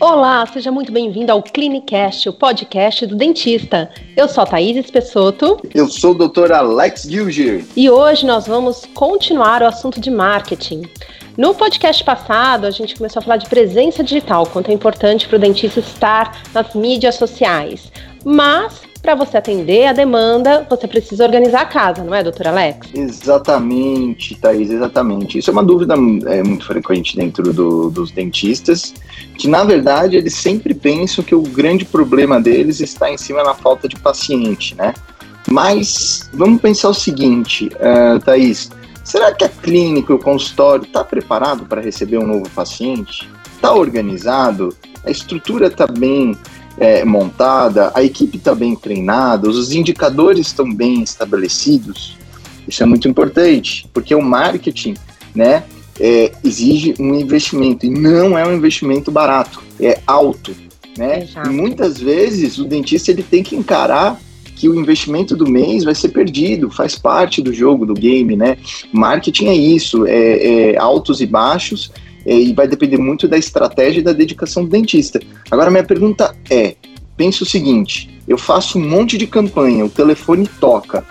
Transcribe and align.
Olá, 0.00 0.46
seja 0.46 0.70
muito 0.70 0.92
bem-vindo 0.92 1.32
ao 1.32 1.42
Clinicast, 1.42 2.28
o 2.28 2.32
podcast 2.32 3.04
do 3.04 3.16
dentista. 3.16 3.90
Eu 4.16 4.28
sou 4.28 4.44
a 4.44 4.46
Thaís 4.46 4.76
Espessoto. 4.76 5.60
Eu 5.74 5.88
sou 5.88 6.12
o 6.12 6.28
Dr. 6.28 6.52
Alex 6.52 7.02
Gilgir. 7.02 7.66
E 7.74 7.90
hoje 7.90 8.24
nós 8.24 8.46
vamos 8.46 8.86
continuar 8.94 9.60
o 9.60 9.66
assunto 9.66 10.00
de 10.00 10.08
marketing. 10.08 10.82
No 11.36 11.52
podcast 11.52 12.04
passado, 12.04 12.64
a 12.64 12.70
gente 12.70 12.94
começou 12.94 13.18
a 13.18 13.22
falar 13.24 13.38
de 13.38 13.48
presença 13.48 14.04
digital, 14.04 14.46
quanto 14.46 14.70
é 14.70 14.74
importante 14.74 15.26
para 15.26 15.36
o 15.36 15.40
dentista 15.40 15.80
estar 15.80 16.42
nas 16.54 16.74
mídias 16.76 17.16
sociais. 17.16 17.90
Mas 18.24 18.82
para 19.08 19.14
você 19.14 19.38
atender 19.38 19.86
a 19.86 19.94
demanda, 19.94 20.66
você 20.68 20.86
precisa 20.86 21.24
organizar 21.24 21.62
a 21.62 21.64
casa, 21.64 22.04
não 22.04 22.14
é, 22.14 22.22
doutor 22.22 22.48
Alex? 22.48 22.88
Exatamente, 22.92 24.34
Thaís, 24.34 24.70
exatamente. 24.70 25.38
Isso 25.38 25.48
é 25.48 25.52
uma 25.54 25.64
dúvida 25.64 25.94
é, 26.26 26.42
muito 26.42 26.66
frequente 26.66 27.16
dentro 27.16 27.50
do, 27.54 27.88
dos 27.88 28.10
dentistas, 28.10 28.92
que 29.38 29.48
na 29.48 29.64
verdade 29.64 30.14
eles 30.18 30.34
sempre 30.34 30.74
pensam 30.74 31.24
que 31.24 31.34
o 31.34 31.40
grande 31.40 31.86
problema 31.86 32.38
deles 32.38 32.80
está 32.80 33.10
em 33.10 33.16
cima 33.16 33.42
da 33.42 33.54
falta 33.54 33.88
de 33.88 33.96
paciente, 33.96 34.74
né? 34.74 34.92
Mas 35.50 36.28
vamos 36.34 36.60
pensar 36.60 36.90
o 36.90 36.94
seguinte, 36.94 37.70
uh, 37.76 38.18
Thaís, 38.22 38.70
será 39.02 39.32
que 39.32 39.42
a 39.42 39.48
clínica, 39.48 40.12
o 40.12 40.18
consultório 40.18 40.84
está 40.84 41.02
preparado 41.02 41.64
para 41.64 41.80
receber 41.80 42.18
um 42.18 42.26
novo 42.26 42.50
paciente? 42.50 43.26
Está 43.54 43.72
organizado? 43.72 44.68
A 45.02 45.10
estrutura 45.10 45.68
está 45.68 45.86
bem 45.86 46.36
é, 46.80 47.04
montada, 47.04 47.90
a 47.94 48.02
equipe 48.02 48.36
está 48.36 48.54
bem 48.54 48.74
treinada, 48.74 49.48
os 49.48 49.72
indicadores 49.72 50.46
estão 50.46 50.72
bem 50.72 51.02
estabelecidos. 51.02 52.16
Isso 52.66 52.82
é 52.82 52.86
muito 52.86 53.08
importante, 53.08 53.88
porque 53.92 54.14
o 54.14 54.22
marketing, 54.22 54.94
né, 55.34 55.64
é, 55.98 56.32
exige 56.44 56.94
um 56.98 57.14
investimento 57.14 57.86
e 57.86 57.90
não 57.90 58.38
é 58.38 58.46
um 58.46 58.54
investimento 58.54 59.10
barato, 59.10 59.62
é 59.80 60.00
alto, 60.06 60.54
né? 60.96 61.26
E 61.44 61.48
muitas 61.48 61.98
vezes 61.98 62.58
o 62.58 62.64
dentista 62.64 63.10
ele 63.10 63.22
tem 63.22 63.42
que 63.42 63.56
encarar 63.56 64.20
que 64.54 64.68
o 64.68 64.74
investimento 64.74 65.36
do 65.36 65.48
mês 65.48 65.84
vai 65.84 65.94
ser 65.94 66.08
perdido, 66.08 66.68
faz 66.70 66.98
parte 66.98 67.40
do 67.40 67.52
jogo, 67.52 67.86
do 67.86 67.94
game, 67.94 68.36
né? 68.36 68.58
Marketing 68.92 69.46
é 69.46 69.54
isso, 69.54 70.04
é, 70.06 70.72
é 70.72 70.78
altos 70.78 71.20
e 71.20 71.26
baixos, 71.26 71.92
e 72.36 72.52
vai 72.52 72.66
depender 72.66 72.98
muito 72.98 73.28
da 73.28 73.38
estratégia 73.38 74.00
e 74.00 74.02
da 74.02 74.12
dedicação 74.12 74.64
do 74.64 74.70
dentista. 74.70 75.20
Agora, 75.50 75.70
minha 75.70 75.84
pergunta 75.84 76.34
é: 76.50 76.74
pensa 77.16 77.44
o 77.44 77.46
seguinte, 77.46 78.10
eu 78.26 78.36
faço 78.36 78.78
um 78.78 78.88
monte 78.88 79.16
de 79.16 79.26
campanha, 79.26 79.84
o 79.84 79.90
telefone 79.90 80.48
toca, 80.60 81.04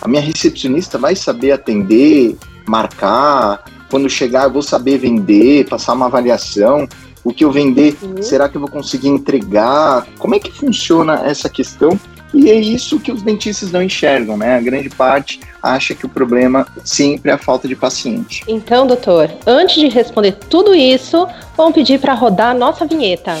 a 0.00 0.08
minha 0.08 0.22
recepcionista 0.22 0.98
vai 0.98 1.14
saber 1.14 1.52
atender, 1.52 2.36
marcar, 2.66 3.64
quando 3.90 4.08
chegar 4.08 4.44
eu 4.44 4.52
vou 4.52 4.62
saber 4.62 4.98
vender, 4.98 5.68
passar 5.68 5.92
uma 5.92 6.06
avaliação, 6.06 6.88
o 7.22 7.32
que 7.32 7.44
eu 7.44 7.50
vender, 7.50 7.96
uhum. 8.02 8.22
será 8.22 8.48
que 8.48 8.56
eu 8.56 8.60
vou 8.60 8.70
conseguir 8.70 9.08
entregar? 9.08 10.06
Como 10.18 10.34
é 10.34 10.38
que 10.38 10.52
funciona 10.52 11.22
essa 11.24 11.48
questão? 11.48 11.98
E 12.34 12.50
é 12.50 12.56
isso 12.56 12.98
que 12.98 13.12
os 13.12 13.22
dentistas 13.22 13.70
não 13.70 13.80
enxergam, 13.80 14.36
né? 14.36 14.56
A 14.56 14.60
grande 14.60 14.90
parte 14.90 15.40
acha 15.62 15.94
que 15.94 16.04
o 16.04 16.08
problema 16.08 16.66
sempre 16.84 17.30
é 17.30 17.34
a 17.34 17.38
falta 17.38 17.68
de 17.68 17.76
paciente. 17.76 18.42
Então, 18.48 18.86
doutor, 18.86 19.30
antes 19.46 19.76
de 19.76 19.88
responder 19.88 20.32
tudo 20.32 20.74
isso, 20.74 21.26
vamos 21.56 21.74
pedir 21.74 22.00
para 22.00 22.12
rodar 22.12 22.50
a 22.50 22.54
nossa 22.54 22.84
vinheta. 22.84 23.38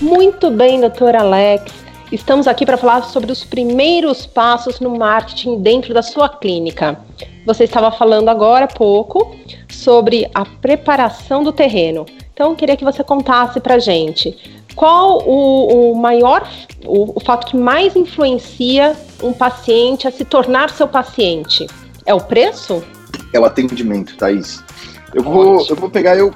Muito 0.00 0.50
bem, 0.50 0.80
doutor 0.80 1.16
Alex. 1.16 1.81
Estamos 2.12 2.46
aqui 2.46 2.66
para 2.66 2.76
falar 2.76 3.04
sobre 3.04 3.32
os 3.32 3.42
primeiros 3.42 4.26
passos 4.26 4.80
no 4.80 4.98
marketing 4.98 5.62
dentro 5.62 5.94
da 5.94 6.02
sua 6.02 6.28
clínica. 6.28 7.00
Você 7.46 7.64
estava 7.64 7.90
falando 7.90 8.28
agora 8.28 8.66
há 8.66 8.68
pouco 8.68 9.34
sobre 9.70 10.30
a 10.34 10.44
preparação 10.44 11.42
do 11.42 11.50
terreno. 11.50 12.04
Então, 12.34 12.50
eu 12.50 12.56
queria 12.56 12.76
que 12.76 12.84
você 12.84 13.02
contasse 13.02 13.60
para 13.60 13.78
gente 13.78 14.62
qual 14.74 15.26
o, 15.26 15.92
o 15.92 15.96
maior, 15.96 16.46
o, 16.84 17.16
o, 17.16 17.20
fato 17.20 17.46
que 17.46 17.56
mais 17.56 17.96
influencia 17.96 18.94
um 19.22 19.32
paciente 19.32 20.06
a 20.06 20.10
se 20.10 20.24
tornar 20.24 20.68
seu 20.68 20.86
paciente? 20.86 21.66
É 22.04 22.12
o 22.12 22.20
preço? 22.20 22.84
É 23.32 23.40
o 23.40 23.46
atendimento, 23.46 24.18
Thaís. 24.18 24.62
Eu 25.14 25.22
vou, 25.22 25.66
eu 25.66 25.76
vou 25.76 25.88
pegar 25.88 26.16
eu 26.18 26.30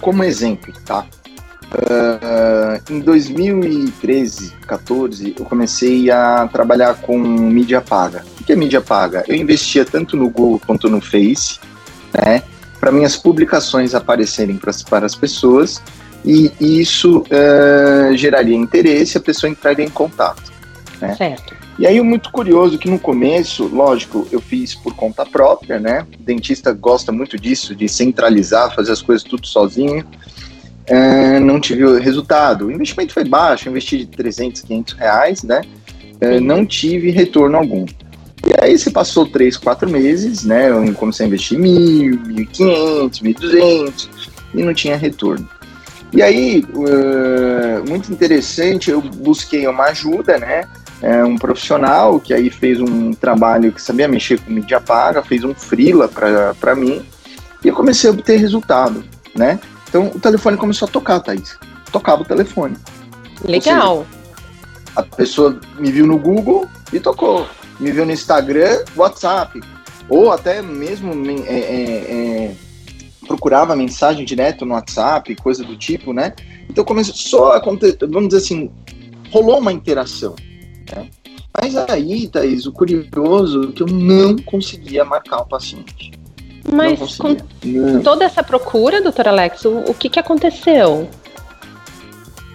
como 0.00 0.24
exemplo, 0.24 0.72
tá? 0.84 1.06
Uh, 1.70 2.92
em 2.92 3.00
2013, 3.00 4.52
14, 4.66 5.34
eu 5.38 5.44
comecei 5.44 6.10
a 6.10 6.48
trabalhar 6.52 6.96
com 6.96 7.16
mídia 7.16 7.80
paga. 7.80 8.24
O 8.40 8.44
que 8.44 8.52
é 8.52 8.56
mídia 8.56 8.80
paga? 8.80 9.24
Eu 9.28 9.36
investia 9.36 9.84
tanto 9.84 10.16
no 10.16 10.28
Google 10.28 10.60
quanto 10.66 10.88
no 10.88 11.00
Face, 11.00 11.60
né, 12.12 12.42
para 12.80 12.90
minhas 12.90 13.16
publicações 13.16 13.94
aparecerem 13.94 14.56
pra, 14.56 14.72
para 14.88 15.06
as 15.06 15.14
pessoas 15.14 15.80
e 16.24 16.52
isso 16.60 17.20
uh, 17.20 18.16
geraria 18.16 18.56
interesse, 18.56 19.16
a 19.16 19.20
pessoa 19.20 19.50
entraria 19.50 19.84
em 19.84 19.90
contato. 19.90 20.50
Né? 21.00 21.14
Certo. 21.14 21.54
E 21.78 21.86
aí, 21.86 22.00
muito 22.02 22.30
curioso 22.30 22.78
que 22.78 22.90
no 22.90 22.98
começo, 22.98 23.66
lógico, 23.68 24.28
eu 24.30 24.38
fiz 24.40 24.74
por 24.74 24.94
conta 24.94 25.24
própria, 25.24 25.78
né? 25.78 26.06
O 26.18 26.22
dentista 26.22 26.74
gosta 26.74 27.10
muito 27.10 27.38
disso, 27.38 27.74
de 27.74 27.88
centralizar, 27.88 28.74
fazer 28.74 28.92
as 28.92 29.00
coisas 29.00 29.24
tudo 29.24 29.46
sozinho. 29.46 30.04
Uh, 30.90 31.38
não 31.38 31.60
tive 31.60 32.00
resultado. 32.00 32.66
O 32.66 32.72
investimento 32.72 33.12
foi 33.12 33.24
baixo, 33.24 33.68
investi 33.68 33.98
de 33.98 34.06
300, 34.06 34.62
500 34.62 34.94
reais, 34.94 35.42
né? 35.44 35.60
Uh, 36.20 36.40
não 36.40 36.66
tive 36.66 37.10
retorno 37.10 37.56
algum. 37.56 37.86
E 38.44 38.54
aí 38.60 38.76
se 38.76 38.90
passou 38.90 39.24
3, 39.26 39.56
4 39.56 39.88
meses, 39.88 40.44
né? 40.44 40.68
Eu 40.68 40.92
comecei 40.94 41.24
a 41.24 41.28
investir 41.28 41.58
mil, 41.58 42.18
1.500, 42.18 43.22
1.200 43.22 44.08
e 44.54 44.62
não 44.64 44.74
tinha 44.74 44.96
retorno. 44.96 45.48
E 46.12 46.22
aí, 46.22 46.64
uh, 46.74 47.88
muito 47.88 48.12
interessante, 48.12 48.90
eu 48.90 49.00
busquei 49.00 49.68
uma 49.68 49.84
ajuda, 49.84 50.38
né? 50.38 50.64
É, 51.02 51.24
um 51.24 51.38
profissional 51.38 52.20
que 52.20 52.34
aí 52.34 52.50
fez 52.50 52.78
um 52.78 53.12
trabalho 53.12 53.72
que 53.72 53.80
sabia 53.80 54.06
mexer 54.06 54.38
com 54.38 54.50
mídia 54.50 54.80
paga, 54.80 55.22
fez 55.22 55.44
um 55.44 55.54
freela 55.54 56.08
para 56.08 56.74
mim 56.74 57.00
e 57.64 57.68
eu 57.68 57.74
comecei 57.74 58.10
a 58.10 58.12
obter 58.12 58.36
resultado, 58.38 59.02
né? 59.34 59.58
Então 59.90 60.06
o 60.06 60.20
telefone 60.20 60.56
começou 60.56 60.88
a 60.88 60.90
tocar, 60.90 61.20
Thaís. 61.20 61.58
Tocava 61.92 62.22
o 62.22 62.24
telefone. 62.24 62.76
Legal. 63.44 64.06
Seja, 64.06 64.20
a 64.96 65.02
pessoa 65.02 65.60
me 65.78 65.90
viu 65.90 66.06
no 66.06 66.16
Google 66.16 66.66
e 66.92 67.00
tocou. 67.00 67.46
Me 67.80 67.90
viu 67.90 68.06
no 68.06 68.12
Instagram, 68.12 68.84
WhatsApp. 68.96 69.60
Ou 70.08 70.30
até 70.30 70.62
mesmo 70.62 71.12
é, 71.46 71.52
é, 71.52 72.46
é, 72.46 72.54
procurava 73.26 73.74
mensagem 73.76 74.24
direto 74.24 74.64
no 74.64 74.74
WhatsApp, 74.74 75.34
coisa 75.36 75.64
do 75.64 75.76
tipo, 75.76 76.12
né? 76.12 76.34
Então 76.68 76.84
começou 76.84 77.52
a 77.52 77.56
acontecer, 77.56 77.98
vamos 78.08 78.28
dizer 78.28 78.44
assim, 78.44 78.70
rolou 79.30 79.58
uma 79.58 79.72
interação. 79.72 80.36
Né? 80.94 81.08
Mas 81.60 81.76
aí, 81.76 82.28
Thaís, 82.28 82.66
o 82.66 82.72
curioso 82.72 83.70
é 83.70 83.72
que 83.72 83.82
eu 83.82 83.86
não 83.86 84.36
conseguia 84.36 85.04
marcar 85.04 85.38
o 85.38 85.46
paciente. 85.46 86.12
Mas 86.72 87.16
com 87.16 87.36
toda 88.02 88.24
essa 88.24 88.42
procura, 88.42 89.02
doutor 89.02 89.28
Alex, 89.28 89.64
o, 89.64 89.78
o 89.88 89.94
que, 89.94 90.08
que 90.08 90.18
aconteceu? 90.18 91.08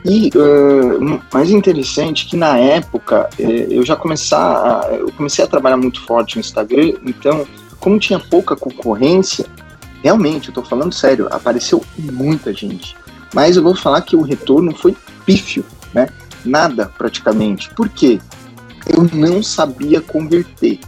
E 0.05 0.29
uh, 0.35 1.21
mais 1.33 1.49
interessante 1.49 2.27
que 2.27 2.37
na 2.37 2.59
época 2.59 3.27
eh, 3.39 3.67
eu 3.71 3.83
já 3.83 3.95
começar 3.95 4.83
a, 4.83 4.93
eu 4.93 5.11
comecei 5.13 5.43
a 5.43 5.47
trabalhar 5.47 5.77
muito 5.77 5.99
forte 6.05 6.35
no 6.35 6.41
Instagram, 6.41 6.93
então 7.03 7.45
como 7.79 7.97
tinha 7.97 8.19
pouca 8.19 8.55
concorrência, 8.55 9.45
realmente, 10.03 10.49
eu 10.49 10.53
tô 10.53 10.61
falando 10.61 10.93
sério, 10.93 11.27
apareceu 11.31 11.83
muita 11.97 12.53
gente. 12.53 12.95
Mas 13.33 13.57
eu 13.57 13.63
vou 13.63 13.75
falar 13.75 14.01
que 14.01 14.15
o 14.15 14.21
retorno 14.21 14.75
foi 14.75 14.95
pífio, 15.25 15.65
né? 15.93 16.07
Nada 16.43 16.91
praticamente. 16.97 17.69
Por 17.73 17.89
quê? 17.89 18.19
Eu 18.87 19.09
não 19.13 19.41
sabia 19.41 19.99
converter. 19.99 20.79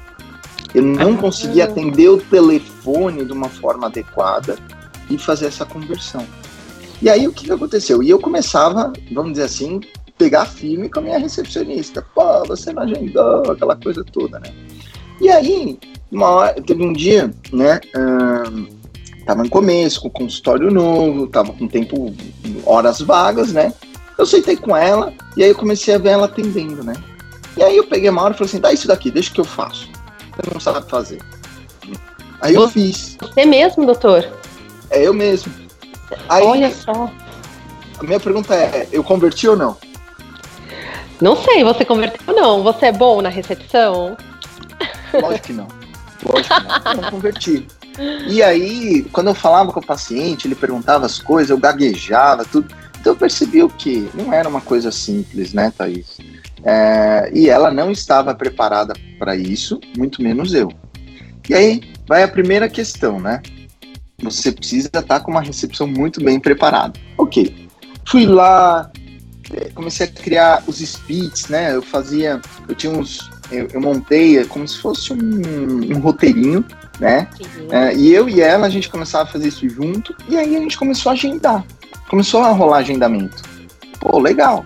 Eu 0.78 0.84
não 0.84 1.16
ah. 1.16 1.18
conseguia 1.18 1.64
atender 1.64 2.08
o 2.08 2.20
telefone 2.20 3.26
de 3.26 3.34
uma 3.34 3.50
forma 3.50 3.88
adequada 3.88 4.60
e 5.10 5.18
fazer 5.18 5.48
essa 5.48 5.66
conversão. 5.66 6.24
E 7.02 7.10
aí 7.10 7.28
o 7.28 7.34
que, 7.34 7.46
que 7.46 7.52
aconteceu? 7.52 8.04
E 8.04 8.12
eu 8.12 8.20
começava, 8.20 8.94
vamos 9.12 9.32
dizer 9.32 9.46
assim, 9.46 9.82
pegar 10.20 10.46
firme 10.46 10.88
com 10.88 11.00
a 11.00 11.02
minha 11.02 11.18
recepcionista. 11.18 12.06
Pô, 12.14 12.46
você 12.46 12.72
não 12.72 12.84
agendou, 12.84 13.52
aquela 13.52 13.76
coisa 13.76 14.04
toda, 14.04 14.40
né? 14.40 14.54
E 15.20 15.30
aí, 15.30 15.80
uma 16.12 16.30
hora, 16.30 16.62
teve 16.62 16.86
um 16.86 16.94
dia, 16.94 17.34
né? 17.52 17.82
Hum, 17.98 18.68
tava 19.26 19.42
no 19.42 19.50
começo, 19.50 20.00
com 20.02 20.12
consultório 20.12 20.70
novo, 20.70 21.26
tava 21.26 21.54
com 21.54 21.68
tempo, 21.68 22.14
horas 22.68 23.02
vagas, 23.02 23.52
né? 23.52 23.74
Eu 24.16 24.28
sentei 24.28 24.56
com 24.56 24.78
ela 24.78 25.12
e 25.36 25.44
aí 25.44 25.50
eu 25.50 25.56
comecei 25.56 25.96
a 25.96 25.98
ver 25.98 26.10
ela 26.10 26.26
atendendo, 26.26 26.84
né? 26.84 26.94
E 27.58 27.64
aí 27.64 27.76
eu 27.76 27.88
peguei 27.88 28.12
uma 28.12 28.22
hora 28.22 28.36
e 28.36 28.38
falei 28.38 28.48
assim, 28.48 28.62
dá 28.62 28.72
isso 28.72 28.88
daqui, 28.88 29.10
deixa 29.10 29.34
que 29.34 29.42
eu 29.42 29.46
faço 29.46 29.97
você 30.44 30.54
não 30.54 30.60
sabe 30.60 30.90
fazer. 30.90 31.22
Aí 32.42 32.54
eu 32.54 32.70
fiz. 32.70 33.18
Você 33.20 33.46
mesmo, 33.46 33.86
doutor? 33.86 34.28
É 34.90 35.06
eu 35.06 35.14
mesmo. 35.14 35.52
Aí, 36.30 36.44
Olha 36.44 36.72
só. 36.74 37.12
A 38.00 38.04
minha 38.04 38.20
pergunta 38.20 38.54
é, 38.54 38.88
eu 38.92 39.04
converti 39.04 39.48
ou 39.48 39.58
não? 39.58 39.76
Não 41.20 41.36
sei, 41.36 41.64
você 41.64 41.84
converteu 41.84 42.22
ou 42.28 42.36
não? 42.36 42.64
Você 42.64 42.88
é 42.88 42.92
bom 42.92 43.22
na 43.22 43.30
recepção? 43.30 44.16
Lógico 45.14 45.48
que 45.48 45.54
não. 45.54 45.68
lógico, 46.24 46.56
não, 46.86 47.02
não 47.02 47.12
converti. 47.12 47.66
E 48.28 48.44
aí, 48.44 49.04
quando 49.12 49.28
eu 49.28 49.36
falava 49.36 49.72
com 49.72 49.80
o 49.80 49.86
paciente, 49.86 50.48
ele 50.48 50.54
perguntava 50.54 51.08
as 51.08 51.18
coisas, 51.18 51.50
eu 51.50 51.58
gaguejava, 51.58 52.46
tudo. 52.46 52.68
Então 53.00 53.14
eu 53.14 53.18
percebi 53.18 53.64
o 53.64 53.70
que 53.70 54.10
não 54.14 54.32
era 54.32 54.48
uma 54.48 54.62
coisa 54.62 54.92
simples, 54.92 55.54
né, 55.54 55.74
Thaís? 55.76 56.18
É, 56.68 57.32
e 57.34 57.50
ela 57.50 57.72
não 57.72 57.92
estava 57.92 58.36
preparada 58.36 58.94
para 59.18 59.38
isso, 59.38 59.80
muito 59.98 60.22
menos 60.22 60.54
eu. 60.54 60.70
E 61.50 61.54
aí 61.54 61.82
vai 62.06 62.24
a 62.24 62.28
primeira 62.28 62.68
questão, 62.68 63.22
né? 63.22 63.42
Você 64.22 64.52
precisa 64.52 64.90
estar 64.94 65.22
com 65.22 65.32
uma 65.32 65.42
recepção 65.42 65.88
muito 65.88 66.22
bem 66.22 66.42
preparada. 66.42 67.00
Ok, 67.18 67.70
fui 68.06 68.26
lá, 68.26 68.92
é, 69.54 69.70
comecei 69.70 70.08
a 70.08 70.10
criar 70.10 70.62
os 70.68 70.80
speeds, 70.80 71.48
né? 71.48 71.74
Eu 71.74 71.82
fazia, 71.82 72.42
eu 72.68 72.76
tinha 72.76 72.92
uns, 72.92 73.30
eu, 73.50 73.70
eu 73.72 73.80
montei 73.80 74.44
como 74.44 74.68
se 74.68 74.78
fosse 74.80 75.14
um, 75.14 75.96
um 75.96 76.00
roteirinho, 76.00 76.66
né? 77.00 77.30
Uhum. 77.40 77.74
É, 77.74 77.96
e 77.96 78.14
eu 78.14 78.28
e 78.28 78.42
ela 78.42 78.68
a 78.68 78.70
gente 78.70 78.90
começava 78.90 79.24
a 79.24 79.32
fazer 79.32 79.48
isso 79.48 79.70
junto 79.70 80.14
e 80.28 80.36
aí 80.36 80.58
a 80.58 80.60
gente 80.60 80.78
começou 80.78 81.12
a 81.12 81.14
agendar, 81.14 81.64
começou 82.10 82.42
a 82.42 82.52
rolar 82.52 82.80
agendamento. 82.80 83.42
Pô, 84.02 84.20
legal. 84.20 84.66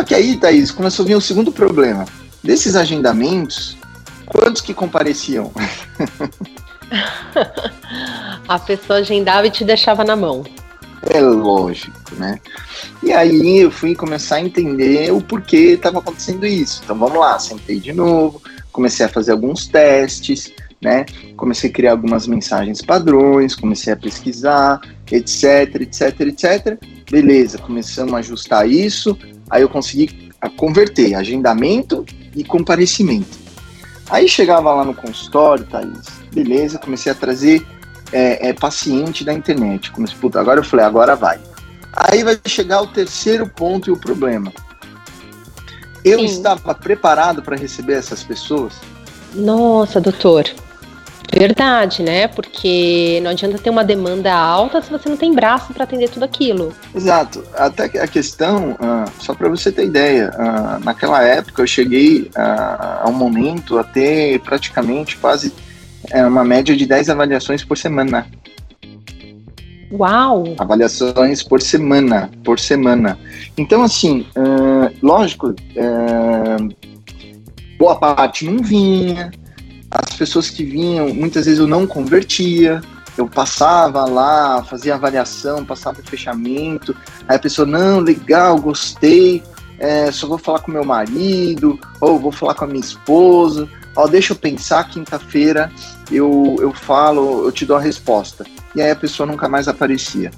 Só 0.00 0.04
que 0.04 0.14
aí, 0.14 0.34
Thaís, 0.38 0.70
começou 0.70 1.04
a 1.04 1.08
vir 1.08 1.14
o 1.14 1.20
segundo 1.20 1.52
problema. 1.52 2.06
Desses 2.42 2.74
agendamentos, 2.74 3.76
quantos 4.24 4.62
que 4.62 4.72
compareciam? 4.72 5.52
a 8.48 8.58
pessoa 8.58 9.00
agendava 9.00 9.46
e 9.46 9.50
te 9.50 9.62
deixava 9.62 10.02
na 10.02 10.16
mão. 10.16 10.42
É 11.02 11.20
lógico, 11.20 12.14
né? 12.14 12.40
E 13.02 13.12
aí 13.12 13.58
eu 13.58 13.70
fui 13.70 13.94
começar 13.94 14.36
a 14.36 14.40
entender 14.40 15.12
o 15.12 15.20
porquê 15.20 15.72
estava 15.74 15.98
acontecendo 15.98 16.46
isso. 16.46 16.80
Então 16.82 16.98
vamos 16.98 17.18
lá, 17.18 17.38
sentei 17.38 17.78
de 17.78 17.92
novo, 17.92 18.40
comecei 18.72 19.04
a 19.04 19.08
fazer 19.10 19.32
alguns 19.32 19.66
testes, 19.66 20.50
né? 20.80 21.04
Comecei 21.36 21.68
a 21.68 21.72
criar 21.74 21.90
algumas 21.90 22.26
mensagens 22.26 22.80
padrões, 22.80 23.54
comecei 23.54 23.92
a 23.92 23.96
pesquisar, 23.96 24.80
etc, 25.12 25.74
etc, 25.82 26.20
etc. 26.20 26.78
Beleza, 27.10 27.58
começamos 27.58 28.14
a 28.14 28.18
ajustar 28.18 28.66
isso, 28.66 29.18
aí 29.50 29.62
eu 29.62 29.68
consegui 29.68 30.30
converter 30.56 31.14
agendamento 31.14 32.04
e 32.34 32.44
comparecimento. 32.44 33.38
Aí 34.08 34.28
chegava 34.28 34.72
lá 34.74 34.84
no 34.84 34.94
consultório, 34.94 35.64
Thaís, 35.66 36.08
beleza, 36.32 36.78
comecei 36.78 37.12
a 37.12 37.14
trazer 37.14 37.66
é, 38.12 38.48
é, 38.48 38.52
paciente 38.52 39.24
da 39.24 39.32
internet. 39.32 39.90
Comecei, 39.90 40.16
puta, 40.18 40.40
agora 40.40 40.60
eu 40.60 40.64
falei, 40.64 40.84
agora 40.84 41.14
vai. 41.14 41.38
Aí 41.92 42.22
vai 42.24 42.38
chegar 42.46 42.82
o 42.82 42.86
terceiro 42.88 43.48
ponto 43.48 43.90
e 43.90 43.92
o 43.92 43.96
problema. 43.96 44.52
Eu 46.04 46.20
Sim. 46.20 46.24
estava 46.24 46.74
preparado 46.74 47.42
para 47.42 47.56
receber 47.56 47.94
essas 47.94 48.22
pessoas? 48.22 48.74
Nossa, 49.34 50.00
doutor. 50.00 50.44
Verdade, 51.32 52.02
né? 52.02 52.26
Porque 52.26 53.20
não 53.22 53.30
adianta 53.30 53.58
ter 53.58 53.70
uma 53.70 53.84
demanda 53.84 54.34
alta 54.34 54.82
se 54.82 54.90
você 54.90 55.08
não 55.08 55.16
tem 55.16 55.32
braço 55.32 55.72
para 55.72 55.84
atender 55.84 56.08
tudo 56.10 56.24
aquilo. 56.24 56.72
Exato. 56.94 57.44
Até 57.54 57.84
a 57.84 58.06
questão, 58.08 58.72
uh, 58.72 59.10
só 59.20 59.32
para 59.32 59.48
você 59.48 59.70
ter 59.70 59.86
ideia, 59.86 60.30
uh, 60.34 60.84
naquela 60.84 61.22
época 61.22 61.62
eu 61.62 61.66
cheguei 61.66 62.22
uh, 62.22 63.02
a 63.02 63.04
um 63.08 63.12
momento 63.12 63.78
a 63.78 63.84
ter 63.84 64.40
praticamente 64.40 65.16
quase 65.18 65.52
é, 66.10 66.26
uma 66.26 66.42
média 66.42 66.76
de 66.76 66.84
10 66.84 67.10
avaliações 67.10 67.62
por 67.62 67.78
semana. 67.78 68.26
Uau! 69.92 70.54
Avaliações 70.58 71.42
por 71.42 71.60
semana, 71.60 72.30
por 72.44 72.58
semana. 72.58 73.18
Então, 73.58 73.82
assim, 73.82 74.24
lógico, 75.02 75.54
boa 77.76 77.96
parte 77.96 78.44
não 78.44 78.58
vinha, 78.58 79.30
as 79.90 80.16
pessoas 80.16 80.48
que 80.48 80.62
vinham, 80.62 81.12
muitas 81.12 81.46
vezes 81.46 81.58
eu 81.58 81.66
não 81.66 81.86
convertia, 81.86 82.80
eu 83.16 83.28
passava 83.28 84.04
lá, 84.04 84.62
fazia 84.62 84.94
avaliação, 84.94 85.64
passava 85.64 86.00
o 86.00 86.04
fechamento, 86.04 86.96
aí 87.28 87.36
a 87.36 87.40
pessoa, 87.40 87.66
não, 87.66 87.98
legal, 87.98 88.58
gostei, 88.60 89.42
é, 89.78 90.12
só 90.12 90.26
vou 90.26 90.38
falar 90.38 90.60
com 90.60 90.70
meu 90.70 90.84
marido, 90.84 91.78
ou 92.00 92.18
vou 92.18 92.30
falar 92.30 92.54
com 92.54 92.64
a 92.64 92.68
minha 92.68 92.80
esposa, 92.80 93.68
ó, 93.96 94.06
deixa 94.06 94.32
eu 94.32 94.36
pensar, 94.36 94.88
quinta-feira 94.88 95.72
eu, 96.10 96.56
eu 96.60 96.72
falo, 96.72 97.44
eu 97.44 97.52
te 97.52 97.64
dou 97.66 97.76
a 97.76 97.80
resposta. 97.80 98.44
E 98.74 98.80
aí 98.80 98.90
a 98.90 98.96
pessoa 98.96 99.26
nunca 99.26 99.48
mais 99.48 99.66
aparecia. 99.66 100.30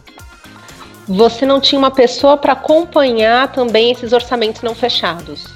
Você 1.06 1.44
não 1.44 1.60
tinha 1.60 1.78
uma 1.78 1.90
pessoa 1.90 2.36
para 2.36 2.52
acompanhar 2.52 3.52
também 3.52 3.90
esses 3.90 4.12
orçamentos 4.12 4.62
não 4.62 4.74
fechados? 4.74 5.46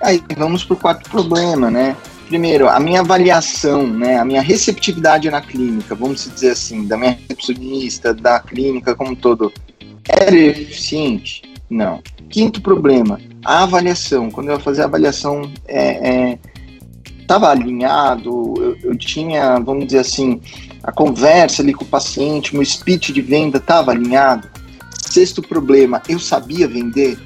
Aí 0.00 0.22
vamos 0.36 0.64
para 0.64 0.74
o 0.74 0.76
quarto 0.76 1.10
problema, 1.10 1.70
né? 1.70 1.96
Primeiro, 2.28 2.68
a 2.68 2.78
minha 2.78 3.00
avaliação, 3.00 3.86
né, 3.86 4.18
a 4.18 4.24
minha 4.24 4.42
receptividade 4.42 5.30
na 5.30 5.40
clínica, 5.40 5.94
vamos 5.94 6.30
dizer 6.30 6.50
assim, 6.50 6.86
da 6.86 6.96
minha 6.96 7.12
recepcionista, 7.12 8.12
da 8.12 8.38
clínica 8.38 8.94
como 8.94 9.12
um 9.12 9.14
todo, 9.14 9.50
era 10.06 10.36
eficiente? 10.36 11.42
Não. 11.70 12.02
Quinto 12.28 12.60
problema, 12.60 13.18
a 13.44 13.62
avaliação. 13.62 14.30
Quando 14.30 14.48
eu 14.48 14.54
ia 14.54 14.60
fazer 14.60 14.82
a 14.82 14.84
avaliação, 14.84 15.50
estava 17.18 17.46
é, 17.46 17.48
é, 17.48 17.52
alinhado, 17.52 18.54
eu, 18.58 18.90
eu, 18.90 18.96
tinha, 18.96 19.58
vamos 19.58 19.86
dizer 19.86 20.00
assim, 20.00 20.40
a 20.82 20.92
conversa 20.92 21.62
ali 21.62 21.72
com 21.72 21.84
o 21.84 21.88
paciente, 21.88 22.54
meu 22.54 22.64
speech 22.64 23.10
de 23.10 23.22
venda 23.22 23.56
estava 23.56 23.90
alinhado. 23.90 24.48
Sexto 25.00 25.40
problema, 25.40 26.02
eu 26.06 26.18
sabia 26.18 26.68
vender? 26.68 27.18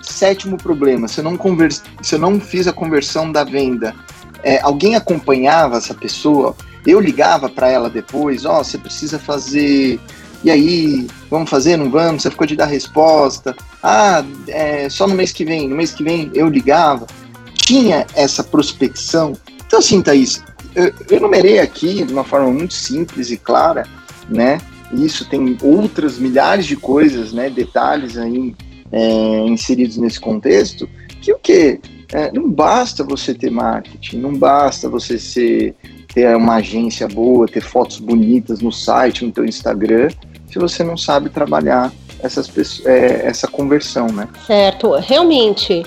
Sétimo 0.00 0.56
problema, 0.56 1.06
se 1.06 1.20
eu 1.20 1.24
não, 1.24 1.36
convers... 1.36 1.82
se 2.00 2.14
eu 2.14 2.18
não 2.18 2.40
fiz 2.40 2.66
a 2.66 2.72
conversão 2.72 3.30
da 3.30 3.44
venda 3.44 3.94
é, 4.42 4.60
alguém 4.60 4.96
acompanhava 4.96 5.76
essa 5.76 5.94
pessoa, 5.94 6.56
eu 6.86 7.00
ligava 7.00 7.48
para 7.48 7.68
ela 7.68 7.88
depois, 7.88 8.44
ó, 8.44 8.60
oh, 8.60 8.64
você 8.64 8.76
precisa 8.76 9.18
fazer, 9.18 10.00
e 10.42 10.50
aí, 10.50 11.06
vamos 11.30 11.48
fazer, 11.48 11.76
não 11.76 11.90
vamos? 11.90 12.22
Você 12.22 12.30
ficou 12.30 12.46
de 12.46 12.56
dar 12.56 12.66
resposta, 12.66 13.54
ah, 13.82 14.24
é, 14.48 14.88
só 14.88 15.06
no 15.06 15.14
mês 15.14 15.32
que 15.32 15.44
vem, 15.44 15.68
no 15.68 15.76
mês 15.76 15.92
que 15.92 16.02
vem 16.02 16.30
eu 16.34 16.48
ligava, 16.48 17.06
tinha 17.54 18.06
essa 18.14 18.42
prospecção. 18.42 19.34
Então 19.66 19.78
assim, 19.78 20.02
Thaís, 20.02 20.42
eu, 20.74 20.92
enumerei 21.10 21.60
aqui 21.60 22.02
de 22.04 22.12
uma 22.12 22.24
forma 22.24 22.50
muito 22.50 22.74
simples 22.74 23.30
e 23.30 23.36
clara, 23.36 23.86
né, 24.28 24.58
isso 24.92 25.28
tem 25.28 25.56
outras 25.62 26.18
milhares 26.18 26.66
de 26.66 26.76
coisas, 26.76 27.32
né, 27.32 27.48
detalhes 27.48 28.18
aí 28.18 28.54
é, 28.90 29.38
inseridos 29.46 29.96
nesse 29.96 30.20
contexto, 30.20 30.88
que 31.20 31.32
o 31.32 31.38
que? 31.38 31.80
É, 32.12 32.30
não 32.30 32.50
basta 32.50 33.02
você 33.02 33.32
ter 33.34 33.50
marketing, 33.50 34.18
não 34.18 34.34
basta 34.34 34.88
você 34.88 35.18
ser, 35.18 35.74
ter 36.14 36.36
uma 36.36 36.56
agência 36.56 37.08
boa, 37.08 37.48
ter 37.48 37.62
fotos 37.62 37.98
bonitas 37.98 38.60
no 38.60 38.70
site, 38.70 39.24
no 39.24 39.32
teu 39.32 39.46
Instagram, 39.46 40.10
se 40.50 40.58
você 40.58 40.84
não 40.84 40.96
sabe 40.96 41.30
trabalhar 41.30 41.90
essas, 42.20 42.50
é, 42.84 43.26
essa 43.26 43.48
conversão, 43.48 44.06
né? 44.08 44.28
Certo. 44.46 44.92
Realmente, 44.96 45.84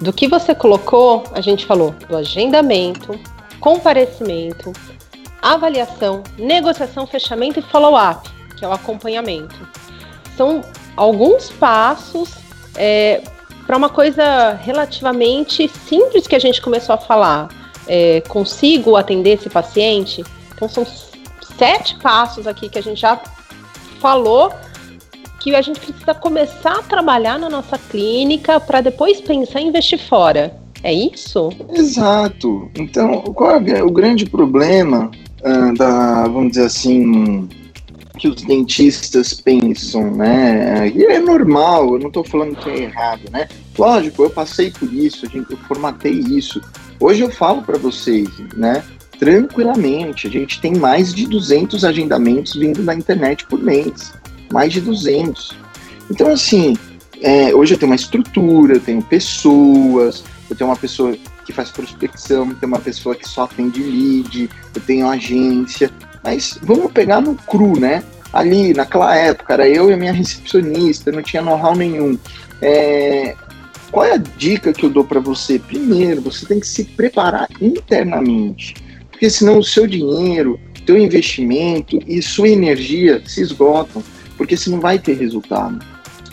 do 0.00 0.12
que 0.12 0.26
você 0.26 0.54
colocou, 0.54 1.22
a 1.32 1.40
gente 1.40 1.64
falou 1.64 1.94
do 2.08 2.16
agendamento, 2.16 3.18
comparecimento, 3.60 4.72
avaliação, 5.40 6.24
negociação, 6.36 7.06
fechamento 7.06 7.60
e 7.60 7.62
follow-up, 7.62 8.28
que 8.56 8.64
é 8.64 8.68
o 8.68 8.72
acompanhamento. 8.72 9.56
São 10.36 10.60
alguns 10.96 11.50
passos 11.50 12.30
é, 12.76 13.22
para 13.68 13.76
uma 13.76 13.90
coisa 13.90 14.54
relativamente 14.54 15.70
simples 15.86 16.26
que 16.26 16.34
a 16.34 16.38
gente 16.38 16.62
começou 16.62 16.94
a 16.94 16.98
falar. 16.98 17.48
É, 17.86 18.22
consigo 18.22 18.96
atender 18.96 19.34
esse 19.34 19.50
paciente? 19.50 20.24
Então 20.54 20.70
são 20.70 20.86
sete 21.58 21.94
passos 21.98 22.46
aqui 22.46 22.70
que 22.70 22.78
a 22.78 22.82
gente 22.82 22.98
já 22.98 23.20
falou 24.00 24.50
que 25.38 25.54
a 25.54 25.60
gente 25.60 25.80
precisa 25.80 26.14
começar 26.14 26.78
a 26.78 26.82
trabalhar 26.82 27.38
na 27.38 27.50
nossa 27.50 27.76
clínica 27.76 28.58
para 28.58 28.80
depois 28.80 29.20
pensar 29.20 29.60
em 29.60 29.68
investir 29.68 29.98
fora. 29.98 30.56
É 30.82 30.92
isso? 30.92 31.50
Exato. 31.74 32.70
Então, 32.74 33.20
qual 33.34 33.60
é 33.60 33.82
o 33.82 33.90
grande 33.90 34.24
problema 34.24 35.10
uh, 35.42 35.74
da, 35.76 36.22
vamos 36.22 36.52
dizer 36.52 36.64
assim, 36.64 37.46
que 38.18 38.28
os 38.28 38.42
dentistas 38.42 39.32
pensam, 39.32 40.10
né? 40.10 40.88
E 40.88 41.04
é 41.04 41.18
normal, 41.18 41.94
eu 41.94 42.00
não 42.00 42.08
estou 42.08 42.24
falando 42.24 42.56
que 42.56 42.68
é 42.68 42.82
errado, 42.82 43.22
né? 43.30 43.48
Lógico, 43.78 44.24
eu 44.24 44.30
passei 44.30 44.70
por 44.70 44.92
isso, 44.92 45.26
eu 45.32 45.56
formatei 45.68 46.12
isso. 46.12 46.60
Hoje 47.00 47.22
eu 47.22 47.30
falo 47.30 47.62
para 47.62 47.78
vocês, 47.78 48.28
né? 48.56 48.82
Tranquilamente, 49.18 50.26
a 50.26 50.30
gente 50.30 50.60
tem 50.60 50.74
mais 50.74 51.14
de 51.14 51.26
200 51.26 51.84
agendamentos 51.84 52.54
vindo 52.54 52.82
da 52.82 52.94
internet 52.94 53.46
por 53.46 53.60
mês, 53.62 54.12
mais 54.52 54.72
de 54.72 54.80
200. 54.80 55.56
Então, 56.10 56.32
assim, 56.32 56.76
é, 57.20 57.54
hoje 57.54 57.74
eu 57.74 57.78
tenho 57.78 57.90
uma 57.90 57.96
estrutura, 57.96 58.74
eu 58.74 58.80
tenho 58.80 59.02
pessoas, 59.02 60.24
eu 60.48 60.56
tenho 60.56 60.70
uma 60.70 60.76
pessoa 60.76 61.16
que 61.44 61.52
faz 61.52 61.70
prospecção, 61.70 62.48
eu 62.48 62.54
tenho 62.56 62.72
uma 62.72 62.80
pessoa 62.80 63.14
que 63.14 63.28
só 63.28 63.44
atende 63.44 63.82
lead, 63.82 64.50
eu 64.74 64.80
tenho 64.82 65.08
agência, 65.08 65.90
mas 66.22 66.58
vamos 66.62 66.92
pegar 66.92 67.20
no 67.20 67.34
cru, 67.34 67.78
né? 67.78 68.02
Ali, 68.32 68.74
naquela 68.74 69.16
época, 69.16 69.54
era 69.54 69.68
eu 69.68 69.90
e 69.90 69.94
a 69.94 69.96
minha 69.96 70.12
recepcionista, 70.12 71.10
não 71.10 71.22
tinha 71.22 71.42
know-how 71.42 71.74
nenhum. 71.74 72.18
É, 72.60 73.34
qual 73.90 74.04
é 74.04 74.12
a 74.12 74.18
dica 74.18 74.72
que 74.72 74.84
eu 74.84 74.90
dou 74.90 75.04
para 75.04 75.20
você? 75.20 75.58
Primeiro, 75.58 76.20
você 76.20 76.44
tem 76.44 76.60
que 76.60 76.66
se 76.66 76.84
preparar 76.84 77.48
internamente. 77.60 78.74
Porque 79.10 79.30
senão 79.30 79.58
o 79.58 79.64
seu 79.64 79.86
dinheiro, 79.86 80.60
teu 80.84 80.96
investimento 80.96 81.98
e 82.06 82.22
sua 82.22 82.48
energia 82.48 83.22
se 83.26 83.40
esgotam, 83.40 84.02
porque 84.36 84.56
você 84.56 84.70
não 84.70 84.80
vai 84.80 84.98
ter 84.98 85.14
resultado, 85.14 85.84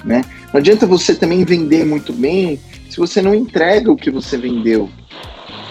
né? 0.04 0.24
Não 0.54 0.60
adianta 0.60 0.86
você 0.86 1.16
também 1.16 1.44
vender 1.44 1.86
muito 1.86 2.14
bem 2.14 2.60
se 2.90 2.98
você 2.98 3.22
não 3.22 3.34
entrega 3.34 3.92
o 3.92 3.98
que 3.98 4.12
você 4.12 4.38
vendeu. 4.38 4.90